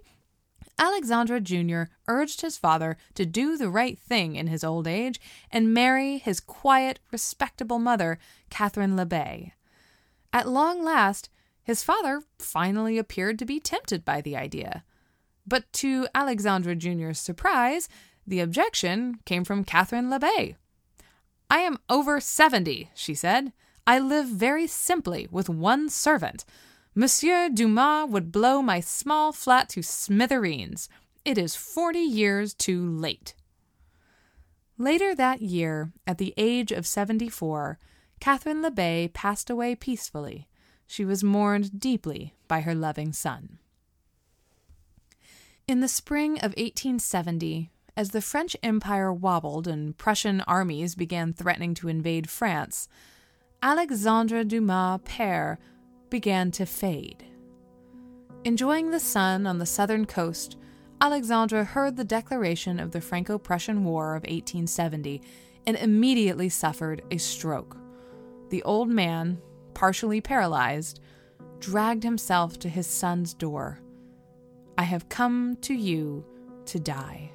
Alexandre 0.79 1.39
Jr. 1.39 1.83
urged 2.07 2.41
his 2.41 2.57
father 2.57 2.97
to 3.15 3.25
do 3.25 3.57
the 3.57 3.69
right 3.69 3.97
thing 3.99 4.35
in 4.35 4.47
his 4.47 4.63
old 4.63 4.87
age 4.87 5.19
and 5.51 5.73
marry 5.73 6.17
his 6.17 6.39
quiet, 6.39 6.99
respectable 7.11 7.79
mother, 7.79 8.17
Catherine 8.49 8.95
Labay. 8.95 9.51
At 10.33 10.47
long 10.47 10.83
last, 10.83 11.29
his 11.63 11.83
father 11.83 12.23
finally 12.39 12.97
appeared 12.97 13.37
to 13.39 13.45
be 13.45 13.59
tempted 13.59 14.03
by 14.03 14.21
the 14.21 14.35
idea. 14.35 14.83
But 15.45 15.71
to 15.73 16.07
Alexandre 16.15 16.75
Jr.'s 16.75 17.19
surprise, 17.19 17.89
the 18.25 18.39
objection 18.39 19.19
came 19.25 19.43
from 19.43 19.63
Catherine 19.63 20.09
Labay. 20.09 20.55
I 21.49 21.59
am 21.59 21.77
over 21.89 22.19
70, 22.19 22.91
she 22.93 23.13
said. 23.13 23.51
I 23.85 23.99
live 23.99 24.27
very 24.27 24.67
simply 24.67 25.27
with 25.31 25.49
one 25.49 25.89
servant. 25.89 26.45
Monsieur 26.93 27.47
Dumas 27.47 28.09
would 28.09 28.33
blow 28.33 28.61
my 28.61 28.81
small 28.81 29.31
flat 29.31 29.69
to 29.69 29.81
smithereens. 29.81 30.89
It 31.23 31.37
is 31.37 31.55
40 31.55 31.99
years 31.99 32.53
too 32.53 32.85
late. 32.85 33.33
Later 34.77 35.15
that 35.15 35.41
year, 35.41 35.93
at 36.05 36.17
the 36.17 36.33
age 36.35 36.73
of 36.73 36.85
74, 36.85 37.79
Catherine 38.19 38.61
Labay 38.61 39.13
passed 39.13 39.49
away 39.49 39.73
peacefully. 39.73 40.49
She 40.85 41.05
was 41.05 41.23
mourned 41.23 41.79
deeply 41.79 42.33
by 42.49 42.61
her 42.61 42.75
loving 42.75 43.13
son. 43.13 43.59
In 45.67 45.79
the 45.79 45.87
spring 45.87 46.33
of 46.39 46.51
1870, 46.57 47.69
as 47.95 48.09
the 48.09 48.21
French 48.21 48.57
Empire 48.61 49.13
wobbled 49.13 49.65
and 49.65 49.97
Prussian 49.97 50.41
armies 50.41 50.95
began 50.95 51.31
threatening 51.31 51.73
to 51.75 51.87
invade 51.87 52.29
France, 52.29 52.89
Alexandre 53.63 54.43
Dumas 54.43 54.99
père 55.05 55.57
began 56.11 56.51
to 56.51 56.67
fade. 56.67 57.25
Enjoying 58.43 58.91
the 58.91 58.99
sun 58.99 59.47
on 59.47 59.57
the 59.57 59.65
southern 59.65 60.05
coast, 60.05 60.57
Alexandre 60.99 61.63
heard 61.63 61.97
the 61.97 62.03
declaration 62.03 62.79
of 62.79 62.91
the 62.91 63.01
Franco 63.01 63.39
Prussian 63.39 63.83
War 63.83 64.15
of 64.15 64.21
1870 64.21 65.19
and 65.65 65.75
immediately 65.77 66.49
suffered 66.49 67.01
a 67.09 67.17
stroke. 67.17 67.77
The 68.49 68.61
old 68.63 68.89
man, 68.89 69.39
partially 69.73 70.21
paralyzed, 70.21 70.99
dragged 71.59 72.03
himself 72.03 72.59
to 72.59 72.69
his 72.69 72.85
son's 72.85 73.33
door. 73.33 73.79
I 74.77 74.83
have 74.83 75.09
come 75.09 75.57
to 75.61 75.73
you 75.73 76.25
to 76.65 76.79
die. 76.79 77.31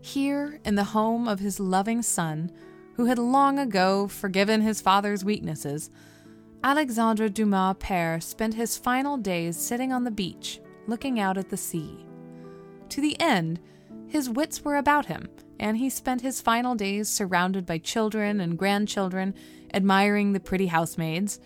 Here, 0.00 0.60
in 0.64 0.76
the 0.76 0.84
home 0.84 1.28
of 1.28 1.40
his 1.40 1.60
loving 1.60 2.02
son, 2.02 2.50
who 2.94 3.04
had 3.04 3.18
long 3.18 3.58
ago 3.58 4.08
forgiven 4.08 4.60
his 4.60 4.80
father's 4.80 5.24
weaknesses, 5.24 5.90
Alexandre 6.62 7.30
Dumas 7.30 7.74
père 7.78 8.22
spent 8.22 8.52
his 8.52 8.76
final 8.76 9.16
days 9.16 9.56
sitting 9.56 9.94
on 9.94 10.04
the 10.04 10.10
beach, 10.10 10.60
looking 10.86 11.18
out 11.18 11.38
at 11.38 11.48
the 11.48 11.56
sea. 11.56 12.04
To 12.90 13.00
the 13.00 13.18
end, 13.18 13.60
his 14.06 14.28
wits 14.28 14.62
were 14.62 14.76
about 14.76 15.06
him, 15.06 15.30
and 15.58 15.78
he 15.78 15.88
spent 15.88 16.20
his 16.20 16.42
final 16.42 16.74
days 16.74 17.08
surrounded 17.08 17.64
by 17.64 17.78
children 17.78 18.40
and 18.40 18.58
grandchildren, 18.58 19.34
admiring 19.72 20.32
the 20.32 20.40
pretty 20.40 20.66
housemaids. 20.66 21.40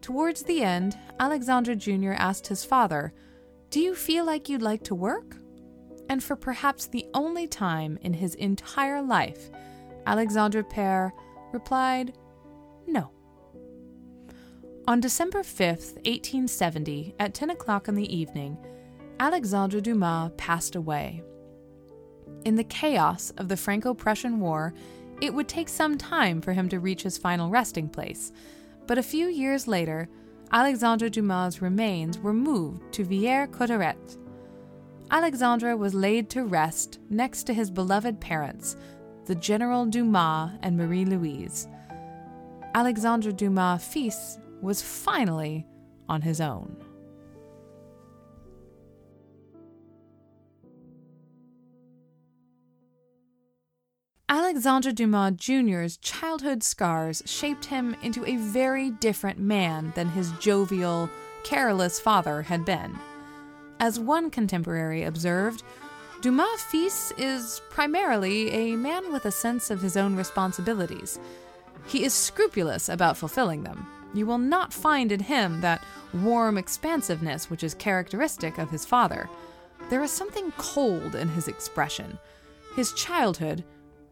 Towards 0.00 0.42
the 0.42 0.64
end, 0.64 0.98
Alexandre 1.20 1.76
Jr. 1.76 2.12
asked 2.12 2.48
his 2.48 2.64
father, 2.64 3.12
Do 3.70 3.78
you 3.78 3.94
feel 3.94 4.24
like 4.24 4.48
you'd 4.48 4.60
like 4.60 4.82
to 4.84 4.94
work? 4.96 5.36
And 6.08 6.20
for 6.20 6.34
perhaps 6.34 6.86
the 6.86 7.06
only 7.14 7.46
time 7.46 7.96
in 8.02 8.12
his 8.12 8.34
entire 8.34 9.02
life, 9.02 9.50
Alexandre 10.04 10.64
Père 10.64 11.12
replied, 11.52 12.18
No. 12.88 13.12
On 14.88 14.98
December 14.98 15.44
5, 15.44 15.68
1870, 15.68 17.14
at 17.20 17.34
10 17.34 17.50
o'clock 17.50 17.86
in 17.86 17.94
the 17.94 18.14
evening, 18.14 18.58
Alexandre 19.20 19.80
Dumas 19.80 20.32
passed 20.36 20.74
away. 20.74 21.22
In 22.44 22.56
the 22.56 22.64
chaos 22.64 23.30
of 23.36 23.46
the 23.46 23.56
Franco 23.56 23.94
Prussian 23.94 24.40
War, 24.40 24.74
it 25.20 25.32
would 25.32 25.46
take 25.46 25.68
some 25.68 25.96
time 25.96 26.40
for 26.40 26.52
him 26.52 26.68
to 26.68 26.80
reach 26.80 27.04
his 27.04 27.16
final 27.16 27.48
resting 27.48 27.88
place, 27.88 28.32
but 28.88 28.98
a 28.98 29.04
few 29.04 29.28
years 29.28 29.68
later, 29.68 30.08
Alexandre 30.50 31.08
Dumas' 31.08 31.62
remains 31.62 32.18
were 32.18 32.32
moved 32.32 32.92
to 32.94 33.04
Villers-Cotterêts. 33.04 34.18
Alexandre 35.12 35.76
was 35.76 35.94
laid 35.94 36.28
to 36.30 36.42
rest 36.42 36.98
next 37.08 37.44
to 37.44 37.54
his 37.54 37.70
beloved 37.70 38.20
parents, 38.20 38.76
the 39.26 39.36
General 39.36 39.86
Dumas 39.86 40.50
and 40.60 40.76
Marie 40.76 41.04
Louise. 41.04 41.68
Alexandre 42.74 43.30
Dumas 43.30 43.84
fils 43.84 44.38
was 44.62 44.80
finally 44.80 45.66
on 46.08 46.22
his 46.22 46.40
own. 46.40 46.76
Alexandre 54.28 54.92
Dumas 54.92 55.34
Jr.'s 55.36 55.98
childhood 55.98 56.62
scars 56.62 57.22
shaped 57.26 57.66
him 57.66 57.94
into 58.02 58.24
a 58.24 58.36
very 58.36 58.90
different 58.90 59.38
man 59.38 59.92
than 59.94 60.08
his 60.08 60.32
jovial, 60.40 61.10
careless 61.44 62.00
father 62.00 62.40
had 62.40 62.64
been. 62.64 62.98
As 63.78 63.98
one 63.98 64.30
contemporary 64.30 65.02
observed, 65.02 65.62
Dumas 66.22 66.62
fils 66.62 67.12
is 67.18 67.60
primarily 67.68 68.50
a 68.50 68.76
man 68.76 69.12
with 69.12 69.24
a 69.26 69.30
sense 69.32 69.70
of 69.70 69.82
his 69.82 69.96
own 69.96 70.16
responsibilities. 70.16 71.18
He 71.86 72.04
is 72.04 72.14
scrupulous 72.14 72.88
about 72.88 73.16
fulfilling 73.16 73.64
them. 73.64 73.86
You 74.14 74.26
will 74.26 74.38
not 74.38 74.72
find 74.72 75.10
in 75.10 75.20
him 75.20 75.60
that 75.60 75.84
warm 76.12 76.58
expansiveness 76.58 77.48
which 77.48 77.64
is 77.64 77.74
characteristic 77.74 78.58
of 78.58 78.70
his 78.70 78.84
father. 78.84 79.28
There 79.90 80.02
is 80.02 80.10
something 80.10 80.52
cold 80.58 81.14
in 81.14 81.28
his 81.28 81.48
expression. 81.48 82.18
His 82.76 82.92
childhood, 82.92 83.64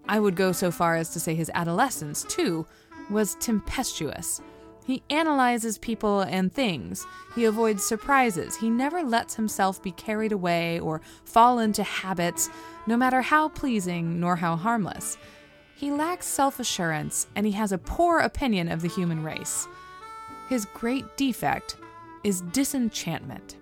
I 0.08 0.20
would 0.20 0.36
go 0.36 0.52
so 0.52 0.70
far 0.70 0.96
as 0.96 1.10
to 1.10 1.20
say 1.20 1.34
his 1.34 1.50
adolescence, 1.54 2.24
too, 2.24 2.66
was 3.10 3.36
tempestuous. 3.36 4.40
He 4.86 5.02
analyzes 5.10 5.78
people 5.78 6.22
and 6.22 6.52
things. 6.52 7.06
He 7.34 7.44
avoids 7.44 7.84
surprises. 7.84 8.56
He 8.56 8.70
never 8.70 9.02
lets 9.02 9.34
himself 9.34 9.82
be 9.82 9.92
carried 9.92 10.32
away 10.32 10.80
or 10.80 11.00
fall 11.24 11.58
into 11.58 11.82
habits, 11.82 12.48
no 12.86 12.96
matter 12.96 13.22
how 13.22 13.48
pleasing 13.50 14.18
nor 14.18 14.36
how 14.36 14.56
harmless. 14.56 15.16
He 15.76 15.90
lacks 15.90 16.26
self 16.26 16.58
assurance 16.58 17.26
and 17.36 17.46
he 17.46 17.52
has 17.52 17.72
a 17.72 17.78
poor 17.78 18.18
opinion 18.18 18.68
of 18.68 18.82
the 18.82 18.88
human 18.88 19.22
race. 19.22 19.68
His 20.50 20.66
great 20.74 21.16
defect 21.16 21.76
is 22.24 22.40
disenchantment. 22.40 23.56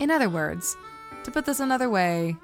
In 0.00 0.10
other 0.10 0.28
words, 0.28 0.76
to 1.22 1.30
put 1.30 1.46
this 1.46 1.60
another 1.60 1.88
way, 1.88 2.36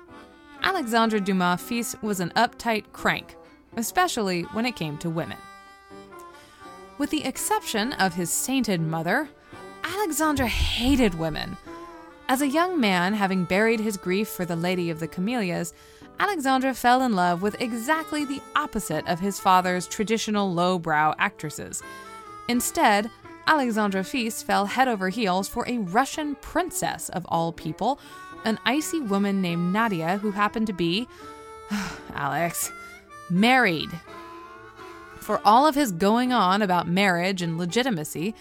Alexandre 0.63 1.19
Dumas 1.19 1.61
fils 1.61 1.97
was 2.03 2.21
an 2.21 2.31
uptight 2.37 2.85
crank, 2.93 3.35
especially 3.77 4.43
when 4.53 4.65
it 4.65 4.77
came 4.77 4.97
to 4.99 5.11
women. 5.11 5.39
With 6.99 7.11
the 7.11 7.25
exception 7.25 7.95
of 7.95 8.15
his 8.15 8.31
sainted 8.31 8.81
mother, 8.81 9.29
Alexandre 9.83 10.47
hated 10.47 11.19
women. 11.19 11.57
As 12.29 12.43
a 12.43 12.49
young 12.49 12.79
man, 12.79 13.15
having 13.15 13.43
buried 13.43 13.81
his 13.81 13.97
grief 13.97 14.29
for 14.29 14.45
the 14.45 14.55
Lady 14.55 14.89
of 14.89 15.01
the 15.01 15.09
Camellias, 15.09 15.75
Alexandre 16.21 16.75
fell 16.75 17.03
in 17.03 17.17
love 17.17 17.43
with 17.43 17.61
exactly 17.61 18.25
the 18.25 18.41
opposite 18.55 19.05
of 19.09 19.19
his 19.19 19.41
father's 19.41 19.89
traditional 19.89 20.55
lowbrow 20.55 21.13
actresses. 21.19 21.83
Instead, 22.51 23.09
Alexandre 23.47 24.03
fils 24.03 24.43
fell 24.43 24.67
head 24.67 24.89
over 24.89 25.09
heels 25.09 25.47
for 25.47 25.65
a 25.69 25.79
Russian 25.79 26.35
princess 26.35 27.09
of 27.11 27.25
all 27.29 27.53
people, 27.53 28.01
an 28.45 28.59
icy 28.65 28.99
woman 28.99 29.41
named 29.41 29.73
Nadia 29.73 30.19
who 30.19 30.33
happened 30.33 30.67
to 30.67 30.73
be, 30.73 31.07
Alex, 32.13 32.73
married. 33.31 33.91
For 35.21 35.41
all 35.45 35.65
of 35.65 35.77
his 35.77 35.93
going 35.93 36.33
on 36.33 36.61
about 36.61 36.89
marriage 36.89 37.41
and 37.41 37.57
legitimacy, 37.57 38.35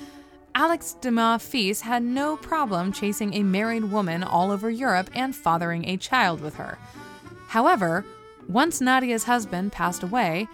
Alex 0.55 0.95
Dumas 0.99 1.43
fils 1.43 1.81
had 1.81 2.01
no 2.01 2.35
problem 2.35 2.91
chasing 2.91 3.35
a 3.35 3.43
married 3.43 3.91
woman 3.91 4.23
all 4.23 4.49
over 4.49 4.71
Europe 4.71 5.11
and 5.13 5.35
fathering 5.35 5.85
a 5.85 5.97
child 5.97 6.41
with 6.41 6.55
her. 6.55 6.79
However, 7.49 8.03
once 8.47 8.81
Nadia's 8.81 9.25
husband 9.25 9.71
passed 9.71 10.01
away, 10.01 10.47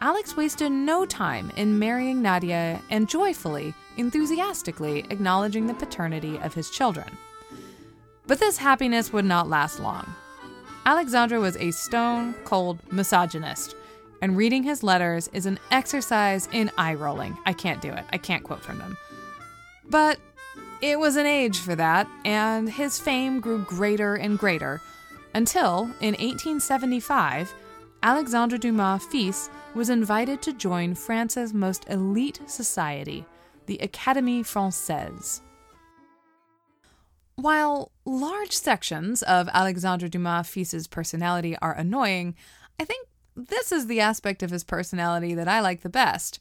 Alex 0.00 0.36
wasted 0.36 0.70
no 0.70 1.04
time 1.04 1.50
in 1.56 1.78
marrying 1.78 2.22
Nadia 2.22 2.80
and 2.88 3.08
joyfully, 3.08 3.74
enthusiastically 3.96 5.00
acknowledging 5.10 5.66
the 5.66 5.74
paternity 5.74 6.38
of 6.38 6.54
his 6.54 6.70
children. 6.70 7.08
But 8.26 8.38
this 8.38 8.58
happiness 8.58 9.12
would 9.12 9.24
not 9.24 9.48
last 9.48 9.80
long. 9.80 10.14
Alexandre 10.86 11.40
was 11.40 11.56
a 11.56 11.72
stone 11.72 12.34
cold 12.44 12.78
misogynist, 12.92 13.74
and 14.22 14.36
reading 14.36 14.62
his 14.62 14.82
letters 14.84 15.28
is 15.32 15.46
an 15.46 15.58
exercise 15.70 16.48
in 16.52 16.70
eye 16.78 16.94
rolling. 16.94 17.36
I 17.44 17.52
can't 17.52 17.82
do 17.82 17.90
it, 17.90 18.04
I 18.12 18.18
can't 18.18 18.44
quote 18.44 18.62
from 18.62 18.78
them. 18.78 18.96
But 19.90 20.20
it 20.80 20.98
was 21.00 21.16
an 21.16 21.26
age 21.26 21.58
for 21.58 21.74
that, 21.74 22.08
and 22.24 22.70
his 22.70 23.00
fame 23.00 23.40
grew 23.40 23.64
greater 23.64 24.14
and 24.14 24.38
greater 24.38 24.80
until, 25.34 25.90
in 26.00 26.14
1875, 26.14 27.52
Alexandre 28.02 28.58
Dumas 28.58 29.04
fils 29.04 29.50
was 29.74 29.90
invited 29.90 30.40
to 30.42 30.52
join 30.52 30.94
France's 30.94 31.52
most 31.52 31.84
elite 31.90 32.40
society, 32.46 33.26
the 33.66 33.78
Académie 33.78 34.40
Française. 34.40 35.40
While 37.34 37.90
large 38.04 38.52
sections 38.52 39.22
of 39.22 39.48
Alexandre 39.52 40.08
Dumas 40.08 40.48
fils's 40.48 40.86
personality 40.86 41.56
are 41.58 41.74
annoying, 41.74 42.36
I 42.80 42.84
think 42.84 43.08
this 43.36 43.72
is 43.72 43.86
the 43.86 44.00
aspect 44.00 44.42
of 44.42 44.50
his 44.50 44.64
personality 44.64 45.34
that 45.34 45.48
I 45.48 45.60
like 45.60 45.82
the 45.82 45.88
best. 45.88 46.38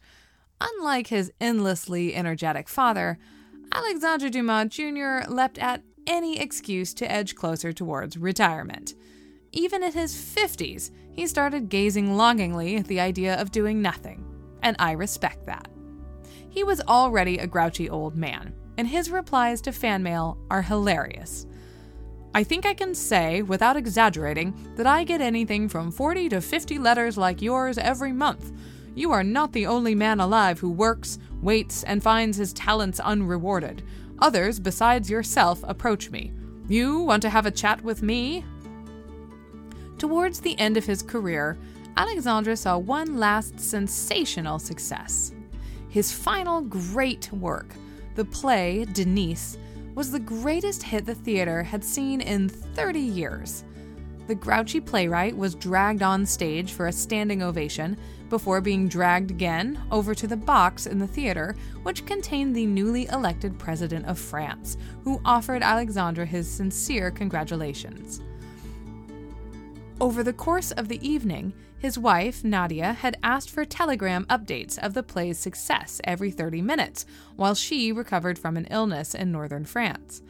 Unlike 0.61 1.07
his 1.07 1.31
endlessly 1.41 2.15
energetic 2.15 2.69
father, 2.69 3.17
Alexandre 3.71 4.29
Dumas 4.29 4.69
Jr. 4.69 5.27
leapt 5.27 5.57
at 5.57 5.81
any 6.05 6.39
excuse 6.39 6.93
to 6.95 7.11
edge 7.11 7.35
closer 7.35 7.73
towards 7.73 8.17
retirement. 8.17 8.93
Even 9.51 9.83
in 9.83 9.91
his 9.91 10.15
50s, 10.15 10.91
he 11.17 11.25
started 11.25 11.67
gazing 11.67 12.15
longingly 12.15 12.75
at 12.75 12.85
the 12.85 12.99
idea 12.99 13.41
of 13.41 13.51
doing 13.51 13.81
nothing, 13.81 14.23
and 14.61 14.75
I 14.77 14.91
respect 14.91 15.47
that. 15.47 15.67
He 16.47 16.63
was 16.63 16.79
already 16.81 17.39
a 17.39 17.47
grouchy 17.47 17.89
old 17.89 18.15
man, 18.15 18.53
and 18.77 18.87
his 18.87 19.09
replies 19.09 19.59
to 19.61 19.71
fan 19.71 20.03
mail 20.03 20.37
are 20.51 20.61
hilarious. 20.61 21.47
I 22.35 22.43
think 22.43 22.67
I 22.67 22.75
can 22.75 22.93
say, 22.93 23.41
without 23.41 23.75
exaggerating, 23.75 24.53
that 24.75 24.85
I 24.85 25.03
get 25.03 25.19
anything 25.19 25.67
from 25.67 25.91
40 25.91 26.29
to 26.29 26.39
50 26.39 26.77
letters 26.77 27.17
like 27.17 27.41
yours 27.41 27.79
every 27.79 28.13
month. 28.13 28.51
You 28.93 29.11
are 29.11 29.23
not 29.23 29.53
the 29.53 29.65
only 29.65 29.95
man 29.95 30.19
alive 30.19 30.59
who 30.59 30.71
works, 30.71 31.17
waits, 31.41 31.83
and 31.83 32.03
finds 32.03 32.37
his 32.37 32.53
talents 32.53 32.99
unrewarded. 32.99 33.81
Others, 34.19 34.59
besides 34.59 35.09
yourself, 35.09 35.63
approach 35.63 36.11
me. 36.11 36.31
You 36.67 36.99
want 36.99 37.23
to 37.23 37.29
have 37.31 37.47
a 37.47 37.51
chat 37.51 37.81
with 37.81 38.03
me? 38.03 38.45
Towards 39.97 40.39
the 40.39 40.57
end 40.59 40.77
of 40.77 40.85
his 40.85 41.01
career, 41.01 41.57
Alexandre 41.95 42.55
saw 42.55 42.77
one 42.77 43.17
last 43.17 43.59
sensational 43.59 44.59
success. 44.59 45.33
His 45.89 46.11
final 46.11 46.61
great 46.61 47.31
work, 47.33 47.73
the 48.15 48.25
play, 48.25 48.85
Denise, 48.93 49.57
was 49.95 50.11
the 50.11 50.19
greatest 50.19 50.83
hit 50.83 51.07
the 51.07 51.15
theater 51.15 51.63
had 51.63 51.83
seen 51.83 52.21
in 52.21 52.49
30 52.49 52.99
years. 52.99 53.63
the 54.27 54.35
grouchy 54.35 54.79
playwright 54.81 55.35
was 55.35 55.55
dragged 55.55 56.03
on 56.03 56.25
stage 56.25 56.73
for 56.73 56.87
a 56.87 56.91
standing 56.91 57.41
ovation 57.41 57.97
before 58.29 58.59
being 58.59 58.87
dragged 58.87 59.31
again 59.31 59.81
over 59.89 60.13
to 60.13 60.27
the 60.27 60.35
box 60.35 60.85
in 60.85 60.99
the 60.99 61.07
theater, 61.07 61.55
which 61.83 62.05
contained 62.05 62.53
the 62.53 62.65
newly 62.65 63.07
elected 63.07 63.57
president 63.57 64.05
of 64.05 64.19
France, 64.19 64.77
who 65.03 65.21
offered 65.23 65.63
Alexandre 65.63 66.25
his 66.25 66.45
sincere 66.47 67.09
congratulations. 67.09 68.21
Over 69.99 70.23
the 70.23 70.33
course 70.33 70.71
of 70.71 70.89
the 70.89 71.07
evening, 71.07 71.53
his 71.79 71.97
wife, 71.97 72.43
Nadia, 72.43 72.93
had 72.93 73.17
asked 73.23 73.49
for 73.49 73.65
telegram 73.65 74.25
updates 74.25 74.77
of 74.77 74.93
the 74.93 75.01
play's 75.01 75.39
success 75.39 75.99
every 76.03 76.29
30 76.29 76.61
minutes 76.61 77.07
while 77.35 77.55
she 77.55 77.91
recovered 77.91 78.37
from 78.37 78.57
an 78.57 78.67
illness 78.69 79.15
in 79.15 79.31
northern 79.31 79.65
France. 79.65 80.21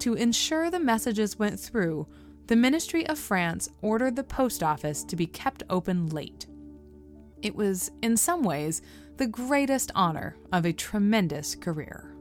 To 0.00 0.12
ensure 0.14 0.70
the 0.70 0.78
messages 0.78 1.38
went 1.38 1.58
through, 1.58 2.06
the 2.48 2.56
Ministry 2.56 3.06
of 3.06 3.18
France 3.18 3.70
ordered 3.80 4.16
the 4.16 4.22
post 4.22 4.62
office 4.62 5.02
to 5.04 5.16
be 5.16 5.26
kept 5.26 5.62
open 5.70 6.08
late. 6.08 6.46
It 7.40 7.56
was, 7.56 7.90
in 8.02 8.18
some 8.18 8.42
ways, 8.42 8.82
the 9.16 9.26
greatest 9.26 9.90
honor 9.94 10.36
of 10.52 10.66
a 10.66 10.74
tremendous 10.74 11.54
career. 11.54 12.14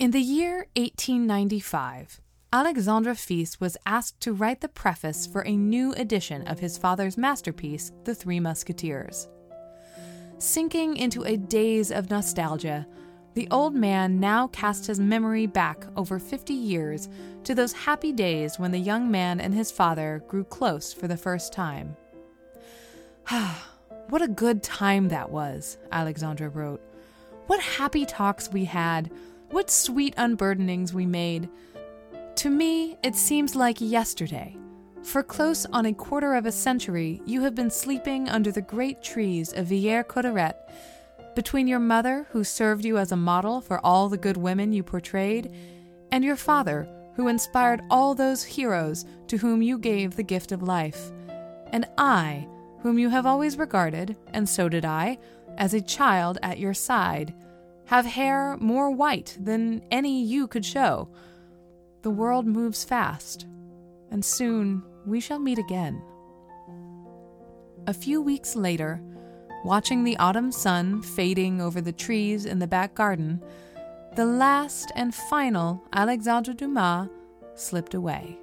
In 0.00 0.10
the 0.10 0.20
year 0.20 0.66
1895, 0.76 2.20
Alexandre 2.54 3.16
Fils 3.16 3.58
was 3.58 3.76
asked 3.84 4.20
to 4.20 4.32
write 4.32 4.60
the 4.60 4.68
preface 4.68 5.26
for 5.26 5.44
a 5.44 5.56
new 5.56 5.92
edition 5.94 6.46
of 6.46 6.60
his 6.60 6.78
father's 6.78 7.18
masterpiece, 7.18 7.90
The 8.04 8.14
Three 8.14 8.38
Musketeers. 8.38 9.26
Sinking 10.38 10.96
into 10.96 11.24
a 11.24 11.36
daze 11.36 11.90
of 11.90 12.10
nostalgia, 12.10 12.86
the 13.34 13.48
old 13.50 13.74
man 13.74 14.20
now 14.20 14.46
cast 14.46 14.86
his 14.86 15.00
memory 15.00 15.46
back 15.46 15.84
over 15.96 16.20
50 16.20 16.54
years 16.54 17.08
to 17.42 17.56
those 17.56 17.72
happy 17.72 18.12
days 18.12 18.56
when 18.56 18.70
the 18.70 18.78
young 18.78 19.10
man 19.10 19.40
and 19.40 19.52
his 19.52 19.72
father 19.72 20.22
grew 20.28 20.44
close 20.44 20.92
for 20.92 21.08
the 21.08 21.16
first 21.16 21.52
time. 21.52 21.96
What 24.10 24.22
a 24.22 24.28
good 24.28 24.62
time 24.62 25.08
that 25.08 25.30
was, 25.30 25.76
Alexandre 25.90 26.50
wrote. 26.50 26.82
What 27.46 27.58
happy 27.58 28.04
talks 28.04 28.50
we 28.50 28.66
had, 28.66 29.10
what 29.50 29.70
sweet 29.70 30.14
unburdenings 30.16 30.92
we 30.92 31.06
made. 31.06 31.48
To 32.36 32.50
me, 32.50 32.96
it 33.02 33.14
seems 33.14 33.54
like 33.54 33.80
yesterday. 33.80 34.56
For 35.02 35.22
close 35.22 35.66
on 35.66 35.86
a 35.86 35.92
quarter 35.92 36.34
of 36.34 36.46
a 36.46 36.52
century, 36.52 37.22
you 37.24 37.42
have 37.42 37.54
been 37.54 37.70
sleeping 37.70 38.28
under 38.28 38.50
the 38.50 38.60
great 38.60 39.02
trees 39.02 39.52
of 39.52 39.66
Villers 39.66 40.04
Cotterêts 40.08 40.54
between 41.34 41.66
your 41.66 41.78
mother, 41.78 42.26
who 42.30 42.44
served 42.44 42.84
you 42.84 42.98
as 42.98 43.12
a 43.12 43.16
model 43.16 43.60
for 43.60 43.84
all 43.84 44.08
the 44.08 44.16
good 44.16 44.36
women 44.36 44.72
you 44.72 44.82
portrayed, 44.82 45.52
and 46.10 46.24
your 46.24 46.36
father, 46.36 46.88
who 47.16 47.28
inspired 47.28 47.82
all 47.90 48.14
those 48.14 48.42
heroes 48.42 49.04
to 49.28 49.36
whom 49.36 49.62
you 49.62 49.78
gave 49.78 50.16
the 50.16 50.22
gift 50.22 50.52
of 50.52 50.62
life, 50.62 51.12
and 51.68 51.86
I, 51.98 52.48
whom 52.80 52.98
you 52.98 53.10
have 53.10 53.26
always 53.26 53.58
regarded, 53.58 54.16
and 54.32 54.48
so 54.48 54.68
did 54.68 54.84
I, 54.84 55.18
as 55.56 55.74
a 55.74 55.80
child 55.80 56.38
at 56.42 56.58
your 56.58 56.74
side, 56.74 57.34
have 57.86 58.06
hair 58.06 58.56
more 58.58 58.90
white 58.90 59.36
than 59.40 59.82
any 59.90 60.22
you 60.22 60.46
could 60.46 60.64
show. 60.64 61.08
The 62.04 62.10
world 62.10 62.46
moves 62.46 62.84
fast, 62.84 63.46
and 64.10 64.22
soon 64.22 64.82
we 65.06 65.20
shall 65.20 65.38
meet 65.38 65.56
again. 65.56 66.02
A 67.86 67.94
few 67.94 68.20
weeks 68.20 68.54
later, 68.54 69.00
watching 69.64 70.04
the 70.04 70.18
autumn 70.18 70.52
sun 70.52 71.00
fading 71.00 71.62
over 71.62 71.80
the 71.80 71.92
trees 71.92 72.44
in 72.44 72.58
the 72.58 72.66
back 72.66 72.94
garden, 72.94 73.42
the 74.16 74.26
last 74.26 74.92
and 74.94 75.14
final 75.14 75.82
Alexandre 75.94 76.52
Dumas 76.52 77.08
slipped 77.54 77.94
away. 77.94 78.38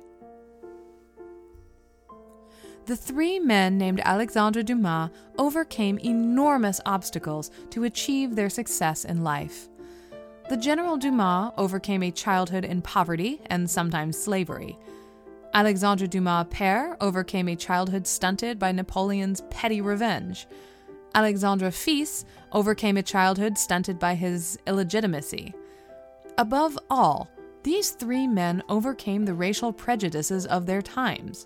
The 2.88 2.96
three 2.96 3.40
men 3.40 3.78
named 3.78 4.02
Alexandre 4.04 4.64
Dumas 4.64 5.12
overcame 5.38 6.00
enormous 6.00 6.82
obstacles 6.88 7.52
to 7.70 7.84
achieve 7.84 8.36
their 8.36 8.50
success 8.50 9.06
in 9.06 9.24
life. 9.24 9.70
The 10.52 10.58
General 10.58 10.98
Dumas 10.98 11.54
overcame 11.58 12.04
a 12.04 12.12
childhood 12.12 12.66
in 12.66 12.82
poverty 12.82 13.40
and 13.46 13.70
sometimes 13.70 14.22
slavery. 14.22 14.78
Alexandre 15.54 16.08
Dumas 16.08 16.48
père 16.48 16.98
overcame 17.00 17.48
a 17.48 17.56
childhood 17.56 18.06
stunted 18.06 18.60
by 18.60 18.74
Napoleon's 18.74 19.44
petty 19.50 19.80
revenge. 19.80 20.48
Alexandre 21.16 21.72
Fils 21.72 22.26
overcame 22.52 22.98
a 22.98 23.02
childhood 23.02 23.58
stunted 23.58 23.98
by 23.98 24.14
his 24.14 24.60
illegitimacy. 24.68 25.54
Above 26.38 26.78
all, 26.90 27.30
these 27.64 27.92
three 27.92 28.28
men 28.28 28.62
overcame 28.68 29.24
the 29.24 29.34
racial 29.34 29.72
prejudices 29.72 30.46
of 30.48 30.66
their 30.66 30.82
times. 30.82 31.46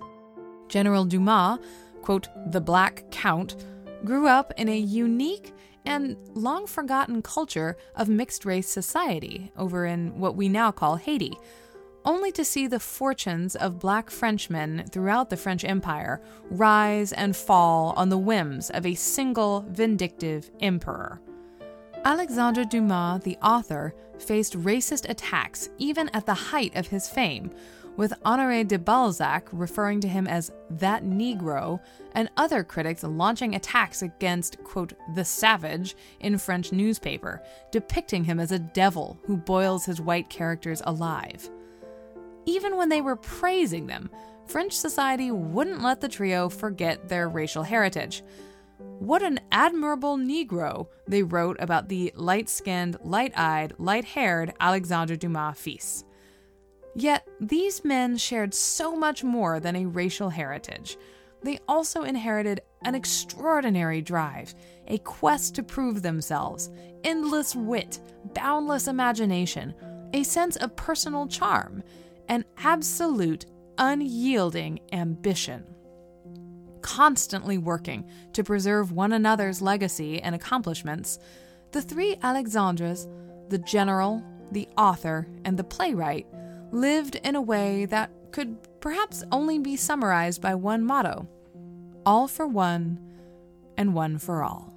General 0.67 1.05
Dumas, 1.05 1.59
quote, 2.01 2.27
the 2.47 2.59
Black 2.59 3.03
Count, 3.11 3.55
grew 4.03 4.27
up 4.27 4.51
in 4.57 4.67
a 4.67 4.75
unique 4.75 5.53
and 5.85 6.17
long 6.33 6.67
forgotten 6.67 7.21
culture 7.21 7.77
of 7.95 8.09
mixed 8.09 8.45
race 8.45 8.67
society 8.67 9.51
over 9.57 9.85
in 9.85 10.19
what 10.19 10.35
we 10.35 10.49
now 10.49 10.71
call 10.71 10.95
Haiti, 10.95 11.37
only 12.05 12.31
to 12.31 12.45
see 12.45 12.67
the 12.67 12.79
fortunes 12.79 13.55
of 13.55 13.79
black 13.79 14.09
Frenchmen 14.09 14.85
throughout 14.91 15.29
the 15.29 15.37
French 15.37 15.63
Empire 15.63 16.21
rise 16.49 17.11
and 17.13 17.35
fall 17.35 17.93
on 17.97 18.09
the 18.09 18.17
whims 18.17 18.69
of 18.69 18.85
a 18.85 18.93
single 18.95 19.65
vindictive 19.69 20.51
emperor. 20.59 21.19
Alexandre 22.05 22.63
Dumas, 22.63 23.23
the 23.23 23.37
author, 23.41 23.95
faced 24.19 24.53
racist 24.59 25.09
attacks 25.09 25.69
even 25.79 26.07
at 26.09 26.27
the 26.27 26.33
height 26.35 26.75
of 26.75 26.87
his 26.87 27.09
fame, 27.09 27.49
with 27.97 28.13
Honoré 28.25 28.67
de 28.67 28.77
Balzac 28.77 29.47
referring 29.51 29.99
to 30.01 30.07
him 30.07 30.27
as 30.27 30.51
that 30.69 31.03
Negro, 31.03 31.79
and 32.13 32.29
other 32.37 32.63
critics 32.63 33.03
launching 33.03 33.55
attacks 33.55 34.01
against, 34.01 34.61
quote, 34.63 34.93
the 35.15 35.25
savage 35.25 35.95
in 36.19 36.37
French 36.37 36.71
newspaper, 36.71 37.41
depicting 37.71 38.23
him 38.23 38.39
as 38.39 38.51
a 38.51 38.59
devil 38.59 39.19
who 39.25 39.37
boils 39.37 39.85
his 39.85 40.01
white 40.01 40.29
characters 40.29 40.81
alive. 40.85 41.49
Even 42.45 42.77
when 42.77 42.89
they 42.89 43.01
were 43.01 43.15
praising 43.15 43.87
them, 43.87 44.09
French 44.45 44.73
society 44.73 45.31
wouldn't 45.31 45.81
let 45.81 46.01
the 46.01 46.07
trio 46.07 46.49
forget 46.49 47.09
their 47.09 47.27
racial 47.27 47.63
heritage. 47.63 48.23
What 48.77 49.23
an 49.23 49.39
admirable 49.51 50.17
Negro, 50.17 50.87
they 51.07 51.23
wrote 51.23 51.57
about 51.59 51.89
the 51.89 52.13
light 52.15 52.49
skinned, 52.49 52.97
light 53.03 53.33
eyed, 53.35 53.73
light 53.77 54.05
haired 54.05 54.53
Alexandre 54.59 55.15
Dumas 55.15 55.57
Fils. 55.57 56.05
Yet, 56.95 57.27
these 57.41 57.83
men 57.83 58.15
shared 58.17 58.53
so 58.53 58.95
much 58.95 59.23
more 59.23 59.59
than 59.59 59.75
a 59.75 59.85
racial 59.85 60.29
heritage. 60.29 60.97
They 61.43 61.59
also 61.67 62.03
inherited 62.03 62.61
an 62.83 62.95
extraordinary 62.95 64.01
drive, 64.01 64.55
a 64.87 64.97
quest 64.99 65.55
to 65.55 65.63
prove 65.63 66.01
themselves, 66.01 66.71
endless 67.03 67.55
wit, 67.55 67.99
boundless 68.33 68.87
imagination, 68.87 69.75
a 70.13 70.23
sense 70.23 70.55
of 70.55 70.75
personal 70.77 71.27
charm, 71.27 71.83
an 72.29 72.45
absolute, 72.57 73.45
unyielding 73.77 74.79
ambition. 74.93 75.65
Constantly 76.81 77.57
working 77.57 78.09
to 78.33 78.43
preserve 78.43 78.93
one 78.93 79.11
another's 79.11 79.61
legacy 79.61 80.21
and 80.21 80.33
accomplishments, 80.33 81.19
the 81.71 81.81
three 81.81 82.15
Alexandres, 82.17 83.07
the 83.49 83.57
general, 83.57 84.23
the 84.51 84.67
author, 84.77 85.27
and 85.43 85.57
the 85.57 85.63
playwright, 85.63 86.25
lived 86.75 87.15
in 87.23 87.35
a 87.35 87.41
way 87.41 87.85
that 87.85 88.11
could 88.31 88.57
perhaps 88.81 89.23
only 89.31 89.57
be 89.57 89.75
summarized 89.75 90.41
by 90.41 90.53
one 90.53 90.83
motto 90.83 91.27
all 92.05 92.27
for 92.27 92.45
one 92.45 92.99
and 93.77 93.95
one 93.95 94.17
for 94.17 94.43
all. 94.43 94.71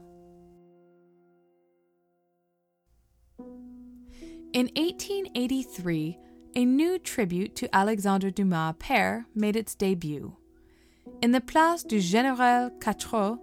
In 4.55 4.71
1883, 4.77 6.19
a 6.57 6.65
new 6.65 6.99
tribute 6.99 7.55
to 7.57 7.77
Alexandre 7.77 8.31
Dumas 8.31 8.77
père 8.79 9.27
made 9.35 9.57
its 9.57 9.75
debut. 9.75 10.37
In 11.21 11.33
the 11.33 11.41
Place 11.41 11.83
du 11.83 11.99
Général 11.99 12.81
Catroux, 12.81 13.39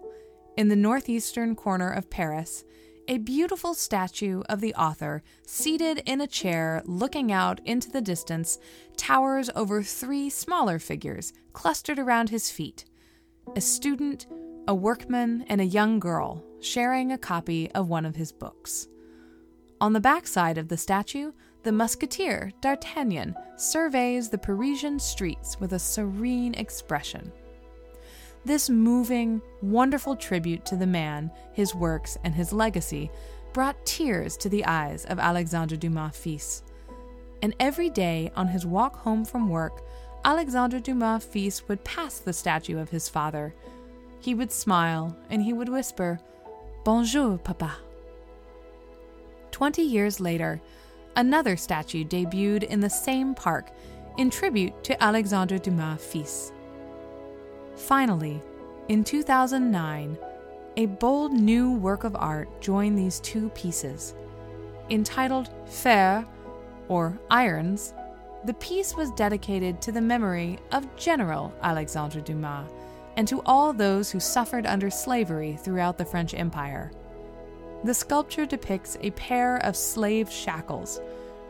in 0.58 0.70
the 0.70 0.76
northeastern 0.76 1.56
corner 1.56 1.92
of 1.92 2.10
Paris, 2.10 2.64
a 3.08 3.18
beautiful 3.20 3.74
statue 3.74 4.42
of 4.50 4.62
the 4.62 4.74
author, 4.76 5.22
seated 5.46 6.02
in 6.06 6.22
a 6.22 6.28
chair 6.28 6.82
looking 6.86 7.32
out 7.32 7.62
into 7.66 7.90
the 7.90 8.02
distance, 8.02 8.58
towers 8.98 9.50
over 9.56 9.84
three 9.84 10.30
smaller 10.30 10.80
figures 10.80 11.34
clustered 11.54 12.00
around 12.00 12.30
his 12.30 12.50
feet 12.50 12.86
a 13.56 13.62
student, 13.62 14.26
a 14.68 14.74
workman, 14.74 15.46
and 15.48 15.62
a 15.62 15.66
young 15.66 16.00
girl 16.00 16.44
sharing 16.60 17.12
a 17.12 17.18
copy 17.18 17.70
of 17.72 17.88
one 17.88 18.06
of 18.06 18.16
his 18.16 18.32
books. 18.32 18.88
On 19.80 19.94
the 19.94 20.00
back 20.00 20.26
side 20.26 20.58
of 20.58 20.68
the 20.68 20.78
statue, 20.78 21.32
the 21.62 21.72
musketeer, 21.72 22.52
D'Artagnan, 22.62 23.36
surveys 23.56 24.30
the 24.30 24.38
Parisian 24.38 25.00
streets 25.00 25.60
with 25.60 25.74
a 25.74 25.80
serene 25.80 26.56
expression. 26.56 27.32
This 28.46 28.70
moving, 28.70 29.42
wonderful 29.64 30.16
tribute 30.16 30.66
to 30.66 30.76
the 30.76 30.86
man, 30.86 31.32
his 31.54 31.74
works, 31.74 32.16
and 32.24 32.36
his 32.36 32.54
legacy 32.54 33.10
brought 33.54 33.84
tears 33.88 34.38
to 34.38 34.50
the 34.50 34.64
eyes 34.66 35.04
of 35.06 35.18
Alexandre 35.18 35.76
Dumas 35.76 36.16
Fils. 36.16 36.62
And 37.42 37.56
every 37.60 37.90
day 37.90 38.32
on 38.36 38.48
his 38.48 38.64
walk 38.64 38.98
home 38.98 39.26
from 39.26 39.50
work, 39.50 39.82
Alexandre 40.24 40.80
Dumas 40.80 41.26
fils 41.26 41.68
would 41.68 41.84
pass 41.84 42.20
the 42.20 42.34
statue 42.34 42.78
of 42.78 42.90
his 42.90 43.10
father. 43.10 43.56
He 44.20 44.36
would 44.36 44.52
smile 44.52 45.18
and 45.32 45.42
he 45.42 45.52
would 45.52 45.70
whisper, 45.70 46.20
Bonjour, 46.84 47.40
papa. 47.40 47.78
Twenty 49.50 49.82
years 49.82 50.20
later, 50.20 50.62
another 51.16 51.58
statue 51.58 52.04
debuted 52.04 52.64
in 52.64 52.80
the 52.80 52.90
same 52.92 53.34
park 53.34 53.72
in 54.20 54.30
tribute 54.30 54.84
to 54.84 55.04
Alexandre 55.04 55.58
Dumas 55.58 56.04
fils. 56.04 56.52
Finally, 57.76 58.42
in 58.88 59.04
2009, 59.04 60.18
a 60.78 60.86
bold 60.86 61.32
new 61.32 61.74
work 61.74 62.04
of 62.04 62.16
art 62.16 62.50
joined 62.62 62.98
these 62.98 63.20
two 63.20 63.50
pieces. 63.50 64.14
Entitled 64.90 65.50
Fers, 65.68 66.26
or 66.88 67.20
Irons, 67.30 67.94
the 68.46 68.54
piece 68.56 68.96
was 68.96 69.12
dedicated 69.12 69.82
to 69.82 69.92
the 69.92 70.02
memory 70.02 70.60
of 70.72 70.96
General 70.96 71.54
Alexandre 71.64 72.22
Dumas 72.22 72.70
and 73.18 73.28
to 73.28 73.42
all 73.46 73.74
those 73.74 74.12
who 74.12 74.20
suffered 74.20 74.66
under 74.66 74.90
slavery 74.90 75.58
throughout 75.62 75.98
the 75.98 76.06
French 76.06 76.34
Empire. 76.34 76.92
The 77.84 77.94
sculpture 77.94 78.46
depicts 78.46 78.98
a 79.02 79.12
pair 79.12 79.58
of 79.58 79.76
slave 79.76 80.30
shackles, 80.30 81.02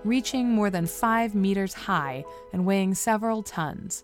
reaching 0.04 0.50
more 0.50 0.70
than 0.70 0.86
five 0.86 1.36
meters 1.36 1.74
high 1.74 2.24
and 2.54 2.66
weighing 2.66 2.94
several 2.94 3.44
tons. 3.44 4.04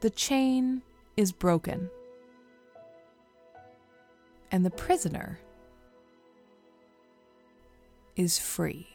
The 0.00 0.10
chain 0.10 0.82
is 1.16 1.32
broken, 1.32 1.90
and 4.50 4.64
the 4.64 4.70
prisoner 4.70 5.38
is 8.16 8.38
free. 8.38 8.88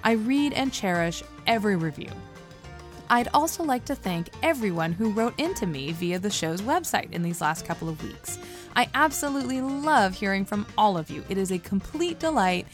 I 0.03 0.13
read 0.13 0.53
and 0.53 0.71
cherish 0.71 1.23
every 1.47 1.75
review. 1.75 2.11
I'd 3.09 3.29
also 3.33 3.63
like 3.63 3.85
to 3.85 3.95
thank 3.95 4.29
everyone 4.43 4.93
who 4.93 5.11
wrote 5.11 5.37
into 5.39 5.65
me 5.65 5.91
via 5.93 6.19
the 6.19 6.29
show's 6.29 6.61
website 6.61 7.11
in 7.11 7.23
these 7.23 7.41
last 7.41 7.65
couple 7.65 7.89
of 7.89 8.01
weeks. 8.03 8.37
I 8.75 8.87
absolutely 8.93 9.61
love 9.61 10.13
hearing 10.13 10.45
from 10.45 10.67
all 10.77 10.95
of 10.95 11.09
you. 11.09 11.23
It 11.27 11.39
is 11.39 11.51
a 11.51 11.57
complete 11.57 12.19
delight, 12.19 12.67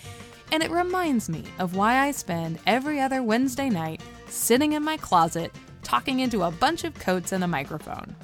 and 0.51 0.63
it 0.63 0.71
reminds 0.71 1.29
me 1.29 1.43
of 1.59 1.75
why 1.75 1.99
I 1.99 2.11
spend 2.11 2.59
every 2.65 2.99
other 2.99 3.23
Wednesday 3.23 3.69
night 3.69 4.01
sitting 4.27 4.73
in 4.73 4.83
my 4.83 4.97
closet 4.97 5.51
talking 5.83 6.19
into 6.19 6.43
a 6.43 6.51
bunch 6.51 6.83
of 6.83 6.93
coats 6.95 7.31
and 7.31 7.43
a 7.43 7.47
microphone. 7.47 8.15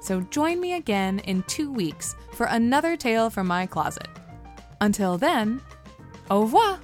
So 0.00 0.20
join 0.30 0.60
me 0.60 0.74
again 0.74 1.20
in 1.20 1.42
two 1.44 1.72
weeks 1.72 2.14
for 2.34 2.46
another 2.46 2.96
tale 2.96 3.30
from 3.30 3.46
my 3.46 3.66
closet. 3.66 4.08
Until 4.80 5.16
then, 5.16 5.62
au 6.30 6.42
revoir! 6.42 6.78